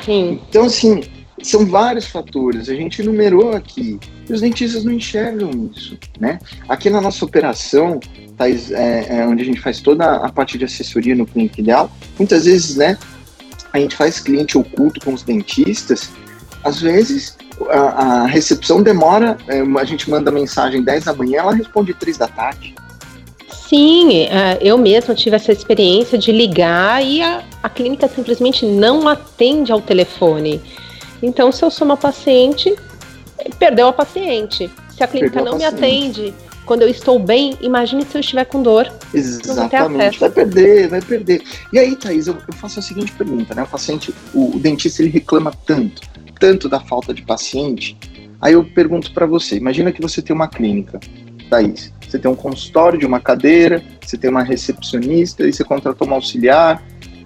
Sim. 0.04 0.40
Então, 0.48 0.64
assim, 0.64 1.02
são 1.48 1.66
vários 1.66 2.06
fatores, 2.06 2.68
a 2.68 2.74
gente 2.74 3.02
numerou 3.02 3.52
aqui, 3.52 3.98
e 4.28 4.32
os 4.32 4.40
dentistas 4.40 4.84
não 4.84 4.92
enxergam 4.92 5.70
isso, 5.74 5.98
né? 6.18 6.38
Aqui 6.68 6.88
na 6.88 7.00
nossa 7.00 7.24
operação, 7.24 8.00
Thais, 8.36 8.70
é, 8.70 9.18
é, 9.18 9.26
onde 9.26 9.42
a 9.42 9.44
gente 9.44 9.60
faz 9.60 9.80
toda 9.80 10.16
a 10.16 10.32
parte 10.32 10.56
de 10.58 10.64
assessoria 10.64 11.14
no 11.14 11.26
Clínico 11.26 11.60
Ideal, 11.60 11.90
muitas 12.18 12.46
vezes, 12.46 12.76
né, 12.76 12.98
a 13.72 13.78
gente 13.78 13.94
faz 13.96 14.20
cliente 14.20 14.56
oculto 14.56 15.00
com 15.04 15.12
os 15.12 15.22
dentistas, 15.22 16.10
às 16.62 16.80
vezes 16.80 17.36
a, 17.68 17.78
a 18.22 18.26
recepção 18.26 18.82
demora, 18.82 19.36
é, 19.46 19.60
a 19.60 19.84
gente 19.84 20.08
manda 20.08 20.30
mensagem 20.30 20.82
10 20.82 21.04
da 21.04 21.14
manhã, 21.14 21.40
ela 21.40 21.54
responde 21.54 21.92
3 21.94 22.16
da 22.16 22.28
tarde. 22.28 22.74
Sim, 23.50 24.22
é, 24.24 24.58
eu 24.60 24.78
mesma 24.78 25.14
tive 25.14 25.36
essa 25.36 25.52
experiência 25.52 26.16
de 26.16 26.32
ligar 26.32 27.04
e 27.04 27.22
a, 27.22 27.42
a 27.62 27.68
clínica 27.68 28.08
simplesmente 28.08 28.64
não 28.64 29.08
atende 29.08 29.72
ao 29.72 29.80
telefone. 29.80 30.60
Então, 31.24 31.50
se 31.50 31.64
eu 31.64 31.70
sou 31.70 31.86
uma 31.86 31.96
paciente, 31.96 32.74
perdeu 33.58 33.88
a 33.88 33.92
paciente. 33.92 34.70
Se 34.94 35.02
a 35.02 35.08
clínica 35.08 35.32
perdeu 35.32 35.52
não 35.52 35.58
me 35.58 35.64
atende 35.64 36.34
quando 36.66 36.82
eu 36.82 36.88
estou 36.88 37.18
bem, 37.18 37.56
imagine 37.60 38.04
se 38.04 38.16
eu 38.16 38.20
estiver 38.20 38.44
com 38.44 38.62
dor. 38.62 38.90
Exatamente, 39.12 40.18
vai 40.18 40.30
perder, 40.30 40.88
vai 40.88 41.00
perder. 41.00 41.42
E 41.72 41.78
aí, 41.78 41.96
Thaís, 41.96 42.26
eu, 42.26 42.36
eu 42.46 42.54
faço 42.54 42.78
a 42.78 42.82
seguinte 42.82 43.12
pergunta, 43.12 43.54
né? 43.54 43.62
O 43.62 43.66
paciente, 43.66 44.14
o, 44.34 44.56
o 44.56 44.58
dentista, 44.58 45.02
ele 45.02 45.10
reclama 45.10 45.52
tanto, 45.66 46.02
tanto 46.38 46.68
da 46.68 46.80
falta 46.80 47.12
de 47.12 47.22
paciente. 47.22 47.96
Aí 48.40 48.52
eu 48.52 48.64
pergunto 48.64 49.12
para 49.12 49.24
você, 49.24 49.56
imagina 49.56 49.92
que 49.92 50.02
você 50.02 50.20
tem 50.20 50.34
uma 50.34 50.48
clínica, 50.48 51.00
Thaís. 51.48 51.92
Você 52.06 52.18
tem 52.18 52.30
um 52.30 52.36
consultório 52.36 52.98
de 52.98 53.06
uma 53.06 53.18
cadeira, 53.18 53.82
você 54.00 54.16
tem 54.16 54.30
uma 54.30 54.42
recepcionista 54.42 55.46
e 55.46 55.52
você 55.52 55.64
contratou 55.64 56.06
uma 56.06 56.16
auxiliar, 56.16 56.82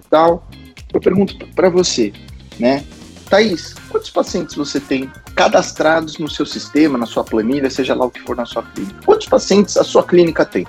tal. 0.09 0.47
Eu 0.93 0.99
pergunto 0.99 1.37
para 1.53 1.69
você, 1.69 2.11
né? 2.57 2.83
Thaís, 3.29 3.75
quantos 3.89 4.09
pacientes 4.09 4.55
você 4.55 4.79
tem 4.79 5.11
cadastrados 5.35 6.17
no 6.17 6.27
seu 6.27 6.45
sistema, 6.45 6.97
na 6.97 7.05
sua 7.05 7.23
planilha, 7.23 7.69
seja 7.69 7.93
lá 7.93 8.05
o 8.05 8.11
que 8.11 8.19
for 8.21 8.35
na 8.35 8.45
sua 8.45 8.63
clínica? 8.63 8.95
Quantos 9.05 9.27
pacientes 9.27 9.77
a 9.77 9.83
sua 9.83 10.03
clínica 10.03 10.43
tem? 10.43 10.65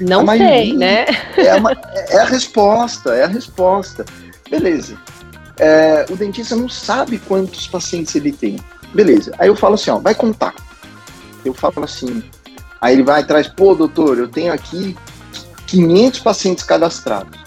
Não 0.00 0.26
sei, 0.26 0.72
né? 0.72 1.04
É, 1.36 1.54
uma, 1.54 1.72
é, 1.72 2.18
a 2.18 2.24
resposta, 2.24 3.14
é 3.14 3.24
a 3.24 3.26
resposta. 3.26 4.06
Beleza. 4.50 4.96
É, 5.58 6.06
o 6.08 6.16
dentista 6.16 6.56
não 6.56 6.68
sabe 6.68 7.18
quantos 7.18 7.66
pacientes 7.66 8.14
ele 8.14 8.32
tem. 8.32 8.58
Beleza. 8.94 9.32
Aí 9.38 9.48
eu 9.48 9.54
falo 9.54 9.74
assim, 9.74 9.90
ó, 9.90 9.98
vai 9.98 10.14
contar. 10.14 10.54
Eu 11.44 11.52
falo 11.52 11.84
assim, 11.84 12.22
aí 12.80 12.94
ele 12.94 13.02
vai 13.02 13.20
atrás, 13.20 13.46
pô, 13.46 13.74
doutor, 13.74 14.16
eu 14.18 14.28
tenho 14.28 14.52
aqui 14.52 14.96
500 15.66 16.20
pacientes 16.20 16.64
cadastrados. 16.64 17.38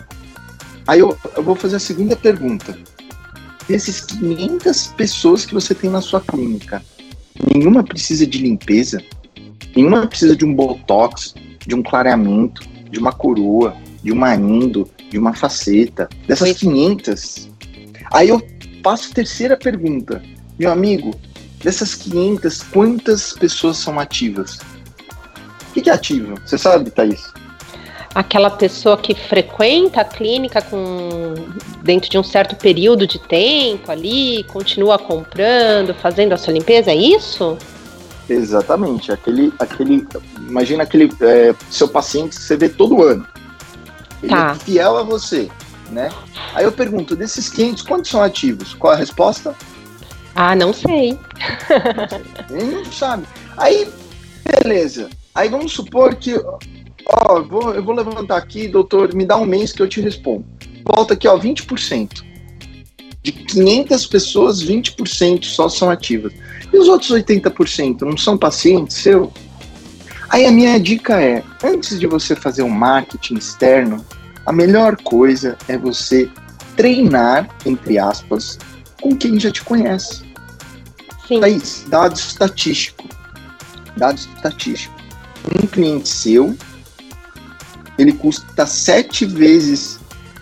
Aí 0.86 1.00
eu, 1.00 1.18
eu 1.36 1.42
vou 1.42 1.56
fazer 1.56 1.78
a 1.78 1.80
segunda 1.80 2.16
pergunta 2.16 2.78
desses 3.68 4.02
500 4.02 4.88
pessoas 4.98 5.46
que 5.46 5.54
você 5.54 5.74
tem 5.74 5.90
na 5.90 6.02
sua 6.02 6.22
clínica, 6.22 6.84
nenhuma 7.54 7.84
precisa 7.84 8.26
de 8.26 8.38
limpeza, 8.38 9.02
nenhuma 9.76 10.08
precisa 10.08 10.36
de 10.36 10.46
um 10.46 10.54
botox, 10.54 11.34
de 11.66 11.76
um 11.76 11.82
clareamento, 11.82 12.62
de 12.90 13.00
uma 13.00 13.12
coroa, 13.12 13.76
de 14.04 14.12
uma 14.12 14.36
endo, 14.36 14.90
de 15.10 15.18
uma 15.18 15.34
faceta. 15.34 16.10
Dessas 16.28 16.50
Foi. 16.50 16.56
500. 16.56 17.50
Aí 18.12 18.30
eu 18.30 18.42
faço 18.84 19.12
a 19.12 19.16
terceira 19.16 19.58
pergunta. 19.58 20.22
Meu 20.60 20.72
amigo, 20.72 21.16
dessas 21.64 21.96
500, 21.96 22.64
quantas 22.64 23.34
pessoas 23.34 23.78
são 23.78 24.00
ativas? 24.00 24.60
O 25.76 25.82
que 25.82 25.90
é 25.90 25.94
ativo? 25.94 26.36
Você 26.46 26.58
sabe, 26.58 26.92
Thaís? 26.92 27.24
Aquela 28.14 28.50
pessoa 28.50 28.98
que 28.98 29.16
frequenta 29.16 30.02
a 30.02 30.06
clínica 30.06 30.62
com 30.62 31.34
dentro 31.82 32.10
de 32.10 32.18
um 32.18 32.24
certo 32.24 32.56
período 32.56 33.08
de 33.08 33.20
tempo 33.20 33.92
ali, 33.92 34.44
continua 34.46 35.00
comprando, 35.00 35.94
fazendo 35.96 36.34
a 36.34 36.38
sua 36.38 36.54
limpeza, 36.54 36.92
é 36.92 36.96
isso? 36.96 37.58
Exatamente, 38.30 39.12
aquele, 39.12 39.52
aquele, 39.60 40.08
imagina 40.38 40.84
aquele 40.84 41.12
é, 41.22 41.54
seu 41.70 41.88
paciente 41.88 42.38
que 42.38 42.42
você 42.44 42.56
vê 42.56 42.70
todo 42.70 43.04
ano, 43.04 43.28
ele 44.22 44.32
tá. 44.32 44.52
é 44.56 44.64
fiel 44.64 44.98
a 44.98 45.04
você, 45.04 45.50
né? 45.90 46.10
Aí 46.54 46.64
eu 46.64 46.72
pergunto, 46.72 47.16
desses 47.16 47.50
clientes, 47.50 47.84
quantos 47.84 48.10
são 48.10 48.24
ativos? 48.24 48.74
Qual 48.76 48.94
a 48.94 48.96
resposta? 48.96 49.54
Ah, 50.36 50.56
não 50.56 50.72
sei. 50.74 51.20
Ele 52.50 52.76
não 52.76 52.86
sabe. 52.86 53.26
Aí, 53.58 53.88
beleza. 54.44 55.10
Aí 55.36 55.50
vamos 55.50 55.74
supor 55.74 56.16
que 56.16 56.40
Ó, 57.06 57.38
eu 57.38 57.48
vou, 57.48 57.74
eu 57.74 57.84
vou 57.84 57.96
levantar 57.96 58.38
aqui, 58.38 58.68
doutor, 58.68 59.14
me 59.14 59.26
dá 59.26 59.38
um 59.38 59.46
mês 59.46 59.72
que 59.72 59.82
eu 59.82 59.88
te 59.88 60.02
respondo. 60.02 60.46
Volta 60.84 61.14
aqui, 61.14 61.28
ó, 61.28 61.38
20%. 61.38 62.24
De 63.22 63.32
500 63.32 64.06
pessoas, 64.08 64.64
20% 64.64 65.46
só 65.46 65.70
são 65.70 65.90
ativas. 65.90 66.34
E 66.72 66.78
os 66.78 66.88
outros 66.88 67.12
80% 67.12 68.02
não 68.02 68.18
são 68.18 68.38
pacientes 68.38 68.98
seu? 68.98 69.32
Aí 70.30 70.46
a 70.46 70.52
minha 70.52 70.80
dica 70.80 71.22
é, 71.22 71.44
antes 71.64 72.00
de 72.00 72.08
você 72.08 72.36
fazer 72.36 72.64
um 72.64 72.70
marketing 72.70 73.36
externo, 73.36 74.04
a 74.46 74.52
melhor 74.52 74.98
coisa 75.04 75.58
é 75.68 75.78
você 75.78 76.30
treinar, 76.76 77.48
entre 77.66 77.98
aspas, 77.98 78.58
com 79.00 79.16
quem 79.16 79.40
já 79.40 79.52
te 79.52 79.64
conhece. 79.64 80.24
Sim. 81.28 81.40
Thaís, 81.40 81.86
dado 81.88 82.16
estatístico. 82.16 83.08
Dado 83.96 84.18
estatístico. 84.18 84.96
Um 85.62 85.68
cliente 85.68 86.10
seu 86.10 86.56
ele 87.98 88.14
custa 88.14 88.66
sete 88.66 89.26
vezes. 89.26 90.00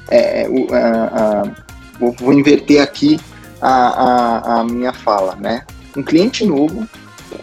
É, 0.07 0.47
o, 0.49 0.73
a, 0.73 1.43
a, 1.43 2.11
vou, 2.19 2.33
inverter 2.33 2.81
aqui 2.81 3.19
a, 3.61 4.59
a, 4.59 4.63
minha 4.63 4.91
fala, 4.91 5.35
né? 5.35 5.65
Um 5.95 6.03
cliente 6.03 6.45
novo 6.45 6.87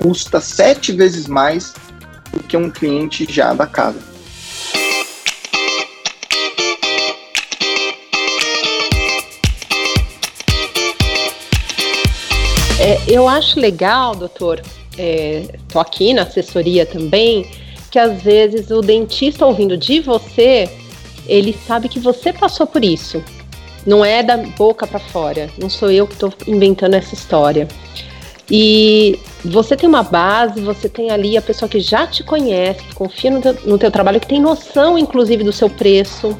custa 0.00 0.40
sete 0.40 0.92
vezes 0.92 1.26
mais 1.26 1.74
do 2.32 2.42
que 2.42 2.56
um 2.56 2.70
cliente 2.70 3.26
já 3.30 3.54
da 3.54 3.66
casa. 3.66 3.98
É, 12.80 12.98
eu 13.06 13.28
acho 13.28 13.58
legal, 13.58 14.14
doutor, 14.14 14.62
estou 14.92 15.80
é, 15.80 15.84
aqui 15.84 16.14
na 16.14 16.22
assessoria 16.22 16.86
também, 16.86 17.44
que 17.90 17.98
às 17.98 18.22
vezes 18.22 18.70
o 18.70 18.80
dentista 18.80 19.46
ouvindo 19.46 19.76
de 19.76 20.00
você, 20.00 20.68
ele 21.26 21.56
sabe 21.66 21.88
que 21.88 21.98
você 21.98 22.32
passou 22.32 22.66
por 22.66 22.84
isso. 22.84 23.22
Não 23.86 24.04
é 24.04 24.22
da 24.22 24.36
boca 24.36 24.86
para 24.86 24.98
fora. 24.98 25.48
Não 25.58 25.70
sou 25.70 25.90
eu 25.90 26.06
que 26.06 26.14
estou 26.14 26.32
inventando 26.46 26.94
essa 26.94 27.14
história. 27.14 27.68
E 28.50 29.18
você 29.44 29.76
tem 29.76 29.88
uma 29.88 30.02
base, 30.02 30.60
você 30.60 30.88
tem 30.88 31.10
ali 31.10 31.36
a 31.36 31.42
pessoa 31.42 31.68
que 31.68 31.80
já 31.80 32.06
te 32.06 32.22
conhece, 32.22 32.82
que 32.82 32.94
confia 32.94 33.30
no 33.30 33.40
teu, 33.40 33.54
no 33.64 33.78
teu 33.78 33.90
trabalho, 33.90 34.20
que 34.20 34.26
tem 34.26 34.40
noção, 34.40 34.98
inclusive, 34.98 35.44
do 35.44 35.52
seu 35.52 35.68
preço. 35.68 36.36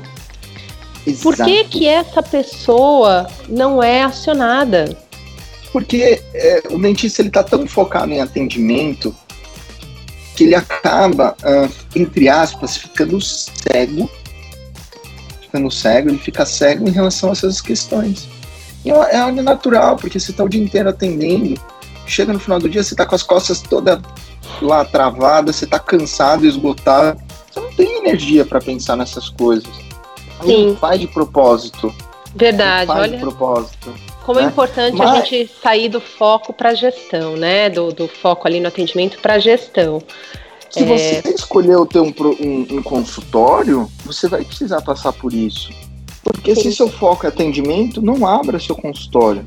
Exato. 1.07 1.23
Por 1.23 1.45
que, 1.45 1.65
que 1.65 1.87
essa 1.87 2.23
pessoa 2.23 3.27
não 3.49 3.83
é 3.83 4.03
acionada? 4.03 4.97
Porque 5.71 6.23
é, 6.35 6.63
o 6.71 6.79
dentista 6.79 7.21
ele 7.21 7.29
está 7.29 7.43
tão 7.43 7.67
focado 7.67 8.13
em 8.13 8.21
atendimento 8.21 9.15
que 10.39 10.45
ele 10.45 10.55
acaba, 10.55 11.35
uh, 11.43 11.69
entre 11.97 12.29
aspas, 12.29 12.77
ficando 12.77 13.21
cego, 13.21 14.09
ficando 15.41 15.69
cego, 15.69 16.11
ele 16.11 16.19
fica 16.19 16.47
cego 16.47 16.89
em 16.89 16.93
relação 16.93 17.31
a 17.31 17.33
essas 17.33 17.61
questões. 17.61 18.29
E 18.85 18.91
é, 18.93 18.95
é 18.95 19.17
algo 19.17 19.43
natural, 19.43 19.97
porque 19.97 20.21
você 20.21 20.31
está 20.31 20.45
o 20.45 20.49
dia 20.49 20.63
inteiro 20.63 20.91
atendendo, 20.91 21.61
chega 22.07 22.33
no 22.33 22.39
final 22.39 22.61
do 22.61 22.69
dia, 22.69 22.85
você 22.85 22.95
está 22.95 23.05
com 23.05 23.17
as 23.17 23.25
costas 23.25 23.61
toda 23.61 24.01
lá 24.63 24.85
travadas, 24.85 25.57
você 25.57 25.65
está 25.65 25.81
cansado, 25.81 26.47
esgotado, 26.47 27.21
você 27.51 27.59
não 27.59 27.73
tem 27.73 27.99
energia 27.99 28.45
para 28.45 28.61
pensar 28.61 28.95
nessas 28.95 29.31
coisas. 29.31 29.69
Sim. 30.45 30.77
Faz 30.81 31.01
de 31.01 31.09
propósito. 31.09 31.93
Verdade, 32.37 32.87
faz 32.87 33.01
olha. 33.01 33.17
De 33.17 33.21
propósito. 33.25 33.93
Como 34.29 34.41
é 34.41 34.43
né? 34.43 34.49
é 34.49 34.51
importante 34.51 34.95
Mas... 34.95 35.11
a 35.11 35.25
gente 35.25 35.51
sair 35.63 35.89
do 35.89 36.03
foco 36.03 36.53
para 36.53 36.75
gestão, 36.75 37.35
né? 37.35 37.71
Do, 37.71 37.91
do 37.91 38.07
foco 38.07 38.47
ali 38.47 38.61
no 38.61 38.69
atendimento 38.69 39.19
para 39.23 39.39
gestão. 39.39 40.03
Se 40.69 40.83
é... 40.83 40.85
você 41.23 41.31
escolheu 41.31 41.87
ter 41.87 42.01
um, 42.01 42.13
um, 42.39 42.67
um, 42.77 42.83
consultório, 42.83 43.91
você 44.05 44.29
vai 44.29 44.45
precisar 44.45 44.83
passar 44.83 45.15
por 45.15 45.33
isso. 45.33 45.71
Porque 46.23 46.55
Sim. 46.55 46.65
se 46.65 46.77
seu 46.77 46.91
foco 46.91 47.25
é 47.25 47.31
atendimento, 47.31 48.03
não 48.03 48.27
abra 48.27 48.61
seu 48.61 48.77
consultório. 48.77 49.43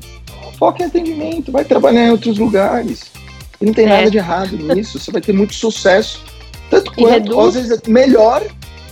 Foque 0.58 0.82
em 0.82 0.86
atendimento, 0.86 1.52
vai 1.52 1.64
trabalhar 1.64 2.06
em 2.06 2.10
outros 2.10 2.36
lugares. 2.36 3.12
E 3.60 3.66
não 3.66 3.72
tem 3.72 3.84
é. 3.84 3.88
nada 3.88 4.10
de 4.10 4.18
errado 4.18 4.56
nisso. 4.56 4.98
Você 4.98 5.12
vai 5.12 5.20
ter 5.20 5.32
muito 5.32 5.54
sucesso. 5.54 6.24
Tanto 6.68 6.92
quanto, 6.92 7.08
reduz... 7.08 7.56
às 7.56 7.68
vezes, 7.68 7.82
melhor 7.86 8.42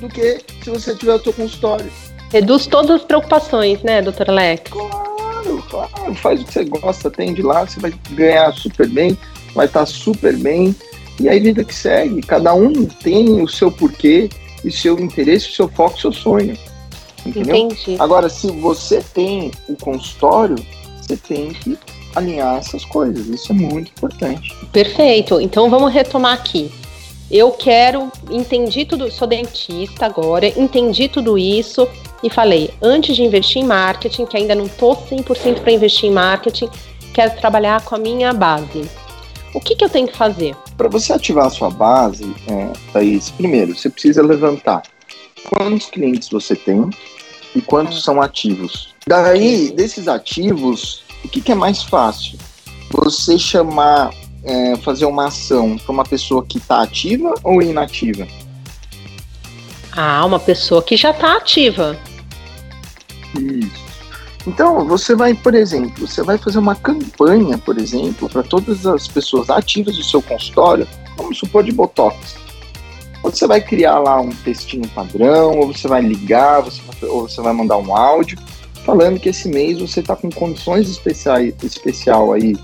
do 0.01 0.07
que 0.09 0.39
se 0.63 0.71
você 0.71 0.95
tiver 0.95 1.17
o 1.17 1.21
seu 1.21 1.33
consultório. 1.33 1.91
Reduz 2.31 2.69
todas 2.69 2.93
as 2.93 3.03
preocupações, 3.03 3.83
né, 3.83 4.01
doutora 4.01 4.31
Alex? 4.31 4.71
Claro 4.71 5.10
Claro, 5.43 5.63
claro, 5.69 6.15
faz 6.17 6.43
o 6.43 6.45
que 6.45 6.53
você 6.53 6.65
gosta, 6.65 7.09
atende 7.09 7.43
lá, 7.43 7.67
você 7.67 7.81
vai 7.81 7.93
ganhar 8.11 8.53
super 8.53 8.89
bem, 8.89 9.17
vai 9.55 9.67
estar 9.67 9.87
super 9.87 10.37
bem, 10.37 10.75
e 11.19 11.29
aí 11.29 11.41
vida 11.41 11.65
que 11.65 11.75
segue. 11.75 12.21
Cada 12.23 12.55
um 12.55 12.85
tem 12.85 13.43
o 13.43 13.49
seu 13.49 13.71
porquê, 13.71 14.29
e 14.65 14.71
seu 14.71 14.99
interesse, 14.99 15.49
o 15.49 15.53
seu 15.53 15.69
foco, 15.69 15.97
o 15.97 16.01
seu 16.01 16.13
sonho. 16.13 16.57
Entendeu? 17.25 17.57
Entendi. 17.57 17.97
Agora, 17.99 18.29
se 18.29 18.51
você 18.51 19.03
tem 19.15 19.51
o 19.69 19.77
consultório, 19.77 20.57
você 21.01 21.17
tem 21.17 21.51
que 21.53 21.79
alinhar 22.15 22.57
essas 22.57 22.85
coisas. 22.85 23.27
Isso 23.27 23.53
é 23.53 23.55
muito 23.55 23.91
importante. 23.91 24.55
Perfeito. 24.73 25.41
Então 25.41 25.69
vamos 25.69 25.93
retomar 25.93 26.35
aqui. 26.35 26.71
Eu 27.31 27.53
quero, 27.53 28.11
entendi 28.31 28.85
tudo, 28.85 29.11
sou 29.11 29.29
dentista 29.29 30.07
agora, 30.07 30.49
entendi 30.49 31.09
tudo 31.09 31.39
isso 31.39 31.87
e 32.23 32.29
falei, 32.29 32.71
antes 32.83 33.15
de 33.15 33.23
investir 33.23 33.63
em 33.63 33.67
marketing, 33.67 34.27
que 34.27 34.37
ainda 34.37 34.55
não 34.55 34.67
estou 34.67 34.97
100% 34.97 35.61
para 35.61 35.73
investir 35.73 36.11
em 36.11 36.13
marketing, 36.13 36.69
quero 37.15 37.39
trabalhar 37.39 37.83
com 37.83 37.95
a 37.95 37.99
minha 37.99 38.33
base. 38.33 38.89
O 39.55 39.61
que, 39.61 39.75
que 39.75 39.85
eu 39.85 39.89
tenho 39.89 40.07
que 40.07 40.17
fazer? 40.17 40.55
Para 40.77 40.89
você 40.89 41.13
ativar 41.13 41.47
a 41.47 41.51
sua 41.51 41.71
base, 41.71 42.25
é, 42.49 42.73
Thaís, 42.93 43.31
primeiro, 43.31 43.77
você 43.77 43.89
precisa 43.89 44.23
levantar 44.23 44.83
quantos 45.49 45.87
clientes 45.87 46.29
você 46.29 46.55
tem 46.55 46.89
e 47.55 47.61
quantos 47.61 47.99
ah. 47.99 48.03
são 48.03 48.23
ativos. 48.23 48.95
Daí, 49.07 49.73
desses 49.73 50.07
ativos, 50.07 51.03
o 51.25 51.29
que, 51.29 51.41
que 51.41 51.53
é 51.53 51.55
mais 51.55 51.83
fácil? 51.83 52.39
Você 52.91 53.39
chamar, 53.39 54.11
é, 54.43 54.77
fazer 54.77 55.05
uma 55.05 55.27
ação 55.27 55.77
para 55.77 55.93
uma 55.93 56.05
pessoa 56.05 56.45
que 56.45 56.59
está 56.59 56.83
ativa 56.83 57.35
ou 57.43 57.63
inativa? 57.63 58.27
Ah, 59.93 60.25
uma 60.25 60.39
pessoa 60.39 60.83
que 60.83 60.97
já 60.97 61.11
está 61.11 61.37
ativa. 61.37 61.99
Isso. 63.39 63.91
Então, 64.47 64.87
você 64.87 65.15
vai, 65.15 65.35
por 65.35 65.55
exemplo, 65.55 66.07
você 66.07 66.23
vai 66.23 66.39
fazer 66.39 66.59
uma 66.59 66.75
campanha, 66.75 67.59
por 67.59 67.79
exemplo, 67.79 68.29
para 68.29 68.43
todas 68.43 68.87
as 68.87 69.07
pessoas 69.07 69.51
ativas 69.51 69.97
do 69.97 70.05
seu 70.05 70.23
consultório, 70.23 70.89
vamos 71.17 71.39
supor 71.39 71.63
de 71.63 71.73
Botox. 71.73 72.37
Você 73.23 73.47
vai 73.47 73.61
criar 73.61 73.99
lá 73.99 74.19
um 74.19 74.31
textinho 74.31 74.89
padrão, 74.89 75.59
ou 75.59 75.73
você 75.73 75.87
vai 75.87 76.01
ligar, 76.01 76.63
você 76.63 76.81
vai, 76.81 77.11
ou 77.11 77.29
você 77.29 77.41
vai 77.43 77.53
mandar 77.53 77.77
um 77.77 77.95
áudio 77.95 78.39
falando 78.85 79.21
que 79.21 79.29
esse 79.29 79.47
mês 79.47 79.79
você 79.79 80.01
está 80.01 80.17
com 80.17 80.31
condições 80.31 80.89
especiais, 80.89 81.55
especial 81.63 82.33
aí, 82.33 82.57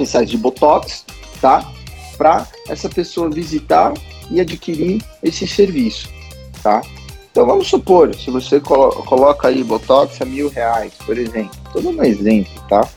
especiais 0.00 0.30
de 0.30 0.38
Botox, 0.38 1.04
tá? 1.40 1.64
Para 2.16 2.46
essa 2.68 2.88
pessoa 2.88 3.30
visitar 3.30 3.92
e 4.30 4.40
adquirir 4.40 5.02
esse 5.22 5.46
serviço, 5.46 6.08
tá? 6.62 6.80
Então 7.30 7.46
vamos 7.46 7.68
supor, 7.68 8.14
se 8.14 8.30
você 8.30 8.60
colo 8.60 8.90
coloca 9.04 9.48
aí 9.48 9.62
Botox 9.62 10.20
a 10.20 10.24
mil 10.24 10.48
reais, 10.48 10.92
por 11.06 11.16
exemplo, 11.16 11.56
todo 11.72 11.90
um 11.90 12.02
exemplo, 12.02 12.52
tá? 12.68 12.88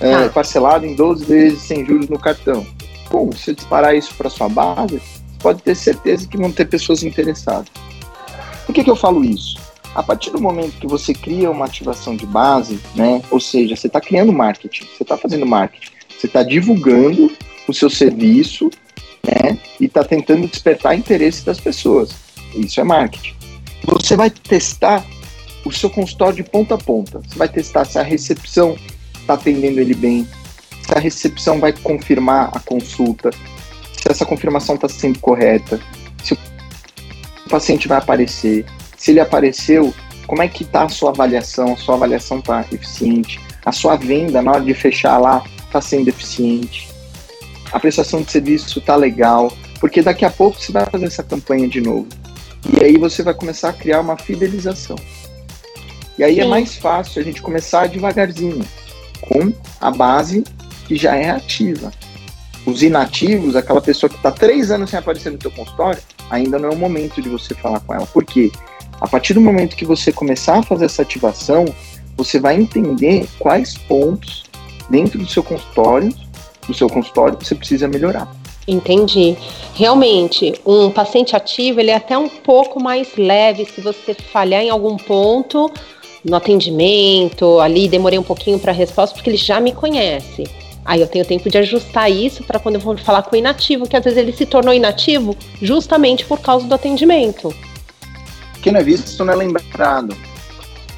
É, 0.00 0.14
ah. 0.14 0.28
Parcelado 0.28 0.84
em 0.84 0.96
12 0.96 1.24
vezes 1.24 1.62
sem 1.62 1.86
juros 1.86 2.08
no 2.08 2.18
cartão. 2.18 2.66
Bom, 3.10 3.30
se 3.32 3.54
disparar 3.54 3.94
isso 3.94 4.12
para 4.14 4.28
sua 4.28 4.48
base, 4.48 5.00
pode 5.38 5.62
ter 5.62 5.74
certeza 5.76 6.26
que 6.26 6.36
vão 6.36 6.50
ter 6.50 6.64
pessoas 6.64 7.02
interessadas. 7.02 7.68
Por 8.66 8.74
que, 8.74 8.82
que 8.82 8.90
eu 8.90 8.96
falo 8.96 9.24
isso? 9.24 9.60
A 9.94 10.02
partir 10.02 10.30
do 10.30 10.40
momento 10.40 10.78
que 10.78 10.86
você 10.86 11.12
cria 11.12 11.50
uma 11.50 11.66
ativação 11.66 12.16
de 12.16 12.24
base, 12.24 12.80
né, 12.96 13.22
ou 13.30 13.38
seja, 13.38 13.76
você 13.76 13.86
está 13.86 14.00
criando 14.00 14.32
marketing, 14.32 14.86
você 14.86 15.02
está 15.02 15.16
fazendo 15.16 15.46
marketing, 15.46 15.92
você 16.22 16.28
está 16.28 16.44
divulgando 16.44 17.32
o 17.66 17.74
seu 17.74 17.90
serviço, 17.90 18.70
né, 19.24 19.58
e 19.80 19.86
está 19.86 20.04
tentando 20.04 20.46
despertar 20.46 20.96
interesse 20.96 21.44
das 21.44 21.58
pessoas. 21.58 22.14
Isso 22.54 22.80
é 22.80 22.84
marketing. 22.84 23.34
Você 23.84 24.14
vai 24.14 24.30
testar 24.30 25.04
o 25.64 25.72
seu 25.72 25.90
consultório 25.90 26.36
de 26.36 26.44
ponta 26.44 26.76
a 26.76 26.78
ponta. 26.78 27.20
Você 27.20 27.36
vai 27.36 27.48
testar 27.48 27.84
se 27.84 27.98
a 27.98 28.02
recepção 28.02 28.76
está 29.20 29.34
atendendo 29.34 29.80
ele 29.80 29.94
bem, 29.94 30.26
se 30.86 30.94
a 30.94 31.00
recepção 31.00 31.58
vai 31.58 31.72
confirmar 31.72 32.50
a 32.54 32.60
consulta, 32.60 33.30
se 33.92 34.08
essa 34.08 34.24
confirmação 34.24 34.76
está 34.76 34.88
sendo 34.88 35.18
correta, 35.18 35.80
se 36.22 36.34
o 36.34 37.48
paciente 37.48 37.88
vai 37.88 37.98
aparecer, 37.98 38.64
se 38.96 39.10
ele 39.10 39.20
apareceu, 39.20 39.92
como 40.28 40.40
é 40.40 40.46
que 40.46 40.62
está 40.62 40.84
a 40.84 40.88
sua 40.88 41.10
avaliação? 41.10 41.72
A 41.72 41.76
sua 41.76 41.96
avaliação 41.96 42.38
está 42.38 42.64
eficiente? 42.70 43.40
A 43.64 43.72
sua 43.72 43.96
venda 43.96 44.40
na 44.40 44.52
hora 44.52 44.64
de 44.64 44.74
fechar 44.74 45.18
lá 45.18 45.42
está 45.72 45.80
sendo 45.80 46.08
eficiente? 46.08 46.88
A 47.72 47.80
prestação 47.80 48.22
de 48.22 48.30
serviço 48.30 48.78
está 48.78 48.94
legal? 48.94 49.50
Porque 49.80 50.02
daqui 50.02 50.24
a 50.24 50.30
pouco 50.30 50.60
você 50.60 50.70
vai 50.70 50.84
fazer 50.86 51.06
essa 51.06 51.22
campanha 51.22 51.66
de 51.66 51.80
novo. 51.80 52.06
E 52.70 52.84
aí 52.84 52.96
você 52.98 53.22
vai 53.22 53.34
começar 53.34 53.70
a 53.70 53.72
criar 53.72 54.00
uma 54.00 54.16
fidelização. 54.16 54.96
E 56.18 56.22
aí 56.22 56.38
é 56.38 56.42
Sim. 56.42 56.48
é 56.48 56.50
mais 56.50 56.76
fácil 56.76 57.20
a 57.20 57.24
gente 57.24 57.40
começar 57.40 57.88
devagarzinho, 57.88 58.64
com 59.22 59.52
a 59.80 59.90
base 59.90 60.44
que 60.86 60.94
já 60.96 61.16
é 61.16 61.30
ativa. 61.30 61.90
Os 62.66 62.82
inativos, 62.82 63.56
aquela 63.56 63.80
pessoa 63.80 64.08
que 64.08 64.16
está 64.16 64.30
três 64.30 64.70
anos 64.70 64.90
sem 64.90 64.98
aparecer 64.98 65.32
no 65.32 65.38
teu 65.38 65.50
consultório, 65.50 66.00
ainda 66.30 66.58
não 66.58 66.68
é 66.68 66.72
o 66.72 66.78
momento 66.78 67.20
de 67.20 67.28
você 67.28 67.54
falar 67.54 67.80
com 67.80 67.94
ela. 67.94 68.06
Por 68.06 68.24
quê? 68.24 68.52
A 69.00 69.08
partir 69.08 69.34
do 69.34 69.40
momento 69.40 69.74
que 69.74 69.84
você 69.84 70.12
começar 70.12 70.58
a 70.58 70.62
fazer 70.62 70.84
essa 70.84 71.02
ativação, 71.02 71.64
você 72.16 72.38
vai 72.38 72.54
entender 72.54 73.26
quais 73.38 73.76
pontos 73.76 74.44
dentro 74.88 75.18
do 75.18 75.26
seu 75.26 75.42
consultório, 75.42 76.12
do 76.66 76.74
seu 76.74 76.88
consultório, 76.88 77.38
você 77.40 77.54
precisa 77.54 77.88
melhorar. 77.88 78.28
Entendi. 78.66 79.36
Realmente, 79.74 80.54
um 80.64 80.90
paciente 80.90 81.34
ativo 81.34 81.80
ele 81.80 81.90
é 81.90 81.96
até 81.96 82.16
um 82.16 82.28
pouco 82.28 82.80
mais 82.80 83.16
leve 83.16 83.64
se 83.64 83.80
você 83.80 84.14
falhar 84.14 84.62
em 84.62 84.70
algum 84.70 84.96
ponto 84.96 85.70
no 86.24 86.36
atendimento, 86.36 87.58
ali 87.58 87.88
demorei 87.88 88.18
um 88.18 88.22
pouquinho 88.22 88.58
para 88.58 88.70
a 88.70 88.74
resposta 88.74 89.14
porque 89.14 89.30
ele 89.30 89.36
já 89.36 89.58
me 89.60 89.72
conhece. 89.72 90.44
Aí 90.84 91.00
eu 91.00 91.06
tenho 91.06 91.24
tempo 91.24 91.48
de 91.48 91.58
ajustar 91.58 92.10
isso 92.10 92.44
para 92.44 92.58
quando 92.58 92.76
eu 92.76 92.80
vou 92.80 92.96
falar 92.96 93.22
com 93.22 93.34
o 93.34 93.38
inativo, 93.38 93.88
que 93.88 93.96
às 93.96 94.04
vezes 94.04 94.18
ele 94.18 94.32
se 94.32 94.46
tornou 94.46 94.74
inativo 94.74 95.36
justamente 95.60 96.24
por 96.24 96.40
causa 96.40 96.66
do 96.66 96.74
atendimento. 96.74 97.54
Quem 98.62 98.72
não 98.72 98.80
é 98.80 98.84
visto 98.84 99.24
não 99.24 99.32
é 99.32 99.36
lembrado. 99.36 100.16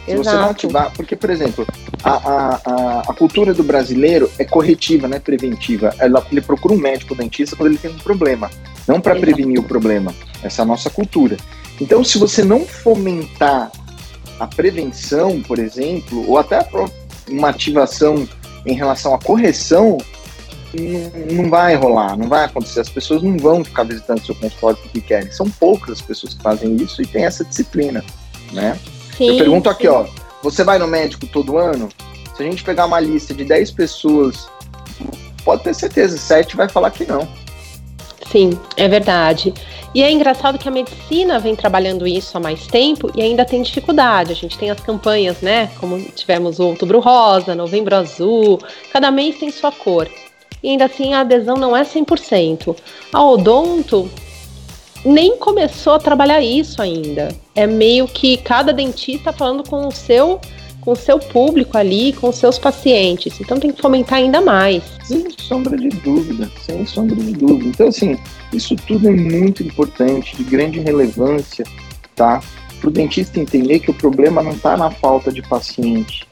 Se 0.04 0.12
Exato. 0.12 0.24
você 0.24 0.36
não 0.36 0.50
ativar, 0.50 0.92
porque, 0.94 1.16
por 1.16 1.30
exemplo, 1.30 1.66
a, 2.04 2.60
a, 2.64 3.00
a, 3.00 3.14
cultura 3.14 3.54
do 3.54 3.62
brasileiro 3.62 4.30
é 4.38 4.44
corretiva, 4.44 5.08
não 5.08 5.16
é 5.16 5.20
preventiva. 5.20 5.94
Ela, 5.98 6.24
ele 6.30 6.42
procura 6.42 6.74
um 6.74 6.78
médico 6.78 7.14
dentista 7.14 7.56
quando 7.56 7.70
ele 7.70 7.78
tem 7.78 7.90
um 7.90 7.98
problema, 7.98 8.50
não 8.86 9.00
para 9.00 9.14
prevenir 9.16 9.58
o 9.58 9.62
problema. 9.62 10.14
Essa 10.42 10.60
é 10.60 10.64
a 10.64 10.66
nossa 10.66 10.90
cultura. 10.90 11.36
Então, 11.80 12.04
se 12.04 12.18
você 12.18 12.44
não 12.44 12.66
fomentar 12.66 13.72
a 14.38 14.46
prevenção, 14.46 15.40
por 15.40 15.58
exemplo, 15.58 16.28
ou 16.28 16.38
até 16.38 16.66
uma 17.28 17.48
ativação 17.48 18.28
em 18.66 18.74
relação 18.74 19.14
à 19.14 19.18
correção, 19.18 19.96
não, 20.74 21.36
não 21.42 21.50
vai 21.50 21.74
rolar, 21.74 22.16
não 22.16 22.28
vai 22.28 22.44
acontecer. 22.44 22.80
As 22.80 22.88
pessoas 22.88 23.22
não 23.22 23.38
vão 23.38 23.64
ficar 23.64 23.84
visitando 23.84 24.24
seu 24.24 24.34
consultório 24.34 24.78
porque 24.82 25.00
querem. 25.00 25.30
São 25.32 25.48
poucas 25.48 25.92
as 25.92 26.02
pessoas 26.02 26.34
que 26.34 26.42
fazem 26.42 26.76
isso 26.76 27.00
e 27.00 27.06
tem 27.06 27.24
essa 27.24 27.44
disciplina, 27.44 28.04
né? 28.52 28.78
Sim, 29.16 29.28
Eu 29.28 29.36
pergunto 29.38 29.70
aqui, 29.70 29.84
sim. 29.84 29.88
ó, 29.88 30.06
você 30.44 30.62
vai 30.62 30.78
no 30.78 30.86
médico 30.86 31.26
todo 31.26 31.56
ano? 31.56 31.88
Se 32.36 32.42
a 32.42 32.46
gente 32.46 32.62
pegar 32.62 32.84
uma 32.84 33.00
lista 33.00 33.32
de 33.32 33.44
10 33.44 33.70
pessoas, 33.70 34.46
pode 35.42 35.62
ter 35.62 35.74
certeza, 35.74 36.18
7 36.18 36.54
vai 36.54 36.68
falar 36.68 36.90
que 36.90 37.06
não. 37.06 37.26
Sim, 38.30 38.50
é 38.76 38.86
verdade. 38.86 39.54
E 39.94 40.02
é 40.02 40.10
engraçado 40.10 40.58
que 40.58 40.68
a 40.68 40.70
medicina 40.70 41.38
vem 41.38 41.56
trabalhando 41.56 42.06
isso 42.06 42.36
há 42.36 42.40
mais 42.40 42.66
tempo 42.66 43.10
e 43.14 43.22
ainda 43.22 43.44
tem 43.44 43.62
dificuldade. 43.62 44.32
A 44.32 44.36
gente 44.36 44.58
tem 44.58 44.70
as 44.70 44.80
campanhas, 44.80 45.40
né? 45.40 45.70
Como 45.80 45.98
tivemos 46.10 46.58
o 46.58 46.64
Outubro 46.64 47.00
Rosa, 47.00 47.54
Novembro 47.54 47.96
Azul, 47.96 48.58
cada 48.92 49.10
mês 49.10 49.38
tem 49.38 49.50
sua 49.50 49.72
cor. 49.72 50.10
E 50.62 50.68
ainda 50.68 50.84
assim 50.86 51.14
a 51.14 51.20
adesão 51.20 51.56
não 51.56 51.74
é 51.74 51.84
100%. 51.84 52.76
A 53.12 53.24
Odonto 53.24 54.10
nem 55.04 55.36
começou 55.36 55.94
a 55.94 55.98
trabalhar 55.98 56.40
isso 56.40 56.80
ainda. 56.80 57.28
É 57.54 57.66
meio 57.66 58.06
que 58.08 58.36
cada 58.38 58.72
dentista 58.72 59.32
falando 59.32 59.68
com 59.68 59.86
o 59.86 59.92
seu 59.92 60.40
com 60.84 60.92
o 60.92 60.96
seu 60.96 61.18
público 61.18 61.78
ali, 61.78 62.12
com 62.12 62.28
os 62.28 62.36
seus 62.36 62.58
pacientes. 62.58 63.40
Então 63.40 63.58
tem 63.58 63.72
que 63.72 63.80
fomentar 63.80 64.18
ainda 64.18 64.42
mais. 64.42 64.82
Sem 65.02 65.26
sombra 65.38 65.76
de 65.78 65.88
dúvida, 65.88 66.50
sem 66.62 66.84
sombra 66.86 67.16
de 67.16 67.32
dúvida. 67.32 67.70
Então, 67.70 67.88
assim, 67.88 68.18
isso 68.52 68.76
tudo 68.76 69.08
é 69.08 69.10
muito 69.10 69.62
importante, 69.62 70.36
de 70.36 70.44
grande 70.44 70.80
relevância, 70.80 71.64
tá? 72.14 72.42
Para 72.80 72.88
o 72.88 72.92
dentista 72.92 73.40
entender 73.40 73.78
que 73.78 73.90
o 73.90 73.94
problema 73.94 74.42
não 74.42 74.52
está 74.52 74.76
na 74.76 74.90
falta 74.90 75.32
de 75.32 75.40
paciente, 75.40 76.26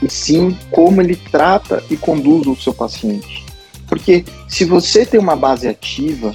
e 0.00 0.08
sim 0.08 0.56
como 0.70 1.00
ele 1.00 1.16
trata 1.16 1.82
e 1.90 1.96
conduz 1.96 2.46
o 2.46 2.54
seu 2.54 2.72
paciente. 2.72 3.44
Porque 3.88 4.24
se 4.48 4.64
você 4.64 5.04
tem 5.04 5.18
uma 5.18 5.34
base 5.34 5.66
ativa, 5.66 6.32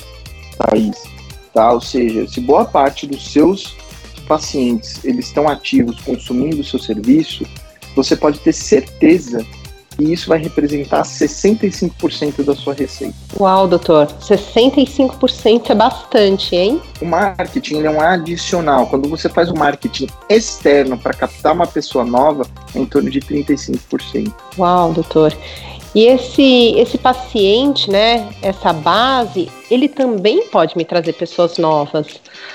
Thaís, 0.58 0.98
tá? 1.54 1.72
Ou 1.72 1.82
seja, 1.82 2.28
se 2.28 2.40
boa 2.42 2.66
parte 2.66 3.08
dos 3.08 3.32
seus 3.32 3.76
pacientes 4.28 5.04
eles 5.04 5.28
estão 5.28 5.48
ativos 5.48 6.00
consumindo 6.02 6.62
o 6.62 6.64
seu 6.64 6.80
serviço, 6.80 7.46
você 7.96 8.16
pode 8.16 8.40
ter 8.40 8.54
certeza 8.54 9.46
e 10.00 10.14
isso 10.14 10.30
vai 10.30 10.40
representar 10.40 11.04
65% 11.04 12.44
da 12.44 12.56
sua 12.56 12.74
receita. 12.74 13.14
Uau, 13.40 13.68
doutor, 13.68 14.08
65% 14.08 15.70
é 15.70 15.76
bastante, 15.76 16.56
hein? 16.56 16.82
O 17.02 17.06
marketing 17.06 17.84
é 17.84 17.90
um 17.90 18.02
adicional. 18.02 18.88
Quando 18.88 19.10
você 19.10 19.30
faz 19.30 19.50
um 19.50 19.56
marketing 19.56 20.08
externo 20.30 20.98
para 20.98 21.14
captar 21.14 21.54
uma 21.54 21.68
pessoa 21.68 22.06
nova, 22.06 22.48
é 22.74 22.80
em 22.80 22.86
torno 22.86 23.10
de 23.10 23.20
35%. 23.20 24.34
Uau, 24.58 24.94
doutor. 24.94 25.36
E 25.94 26.06
esse, 26.06 26.74
esse 26.78 26.98
paciente, 26.98 27.90
né, 27.90 28.30
essa 28.42 28.72
base, 28.72 29.52
ele 29.70 29.90
também 29.90 30.48
pode 30.48 30.78
me 30.78 30.86
trazer 30.86 31.14
pessoas 31.14 31.58
novas. 31.58 32.08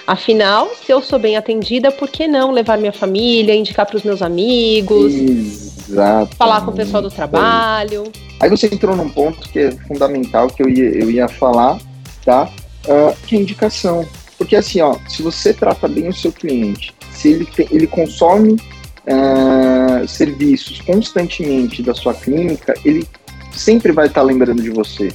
Afinal, 0.07 0.70
se 0.75 0.90
eu 0.90 1.03
sou 1.03 1.18
bem 1.18 1.37
atendida, 1.37 1.92
por 1.92 2.09
que 2.09 2.27
não 2.27 2.51
levar 2.51 2.79
minha 2.79 2.92
família, 2.92 3.55
indicar 3.55 3.85
para 3.85 3.96
os 3.96 4.03
meus 4.03 4.22
amigos, 4.22 5.12
Exatamente. 5.14 6.35
falar 6.37 6.64
com 6.64 6.70
o 6.70 6.75
pessoal 6.75 7.03
do 7.03 7.11
trabalho? 7.11 8.11
Aí 8.40 8.49
você 8.49 8.66
entrou 8.66 8.96
num 8.96 9.09
ponto 9.09 9.46
que 9.51 9.59
é 9.59 9.70
fundamental 9.70 10.49
que 10.49 10.62
eu 10.62 10.68
ia, 10.68 10.88
eu 10.90 11.11
ia 11.11 11.29
falar, 11.29 11.79
tá? 12.25 12.51
Uh, 12.87 13.14
que 13.27 13.37
é 13.37 13.38
indicação. 13.38 14.07
Porque 14.38 14.57
assim, 14.57 14.81
ó, 14.81 14.96
se 15.09 15.22
você 15.22 15.53
trata 15.53 15.87
bem 15.88 16.09
o 16.09 16.12
seu 16.12 16.33
cliente, 16.33 16.94
se 17.11 17.33
ele, 17.33 17.44
tem, 17.46 17.66
ele 17.70 17.87
consome 17.87 18.53
uh, 18.53 20.07
serviços 20.09 20.81
constantemente 20.83 21.83
da 21.83 21.94
sua 21.94 22.14
clínica, 22.14 22.75
ele 22.85 23.07
sempre 23.56 23.92
vai 23.92 24.06
estar 24.06 24.22
lembrando 24.22 24.62
de 24.62 24.70
você. 24.70 25.12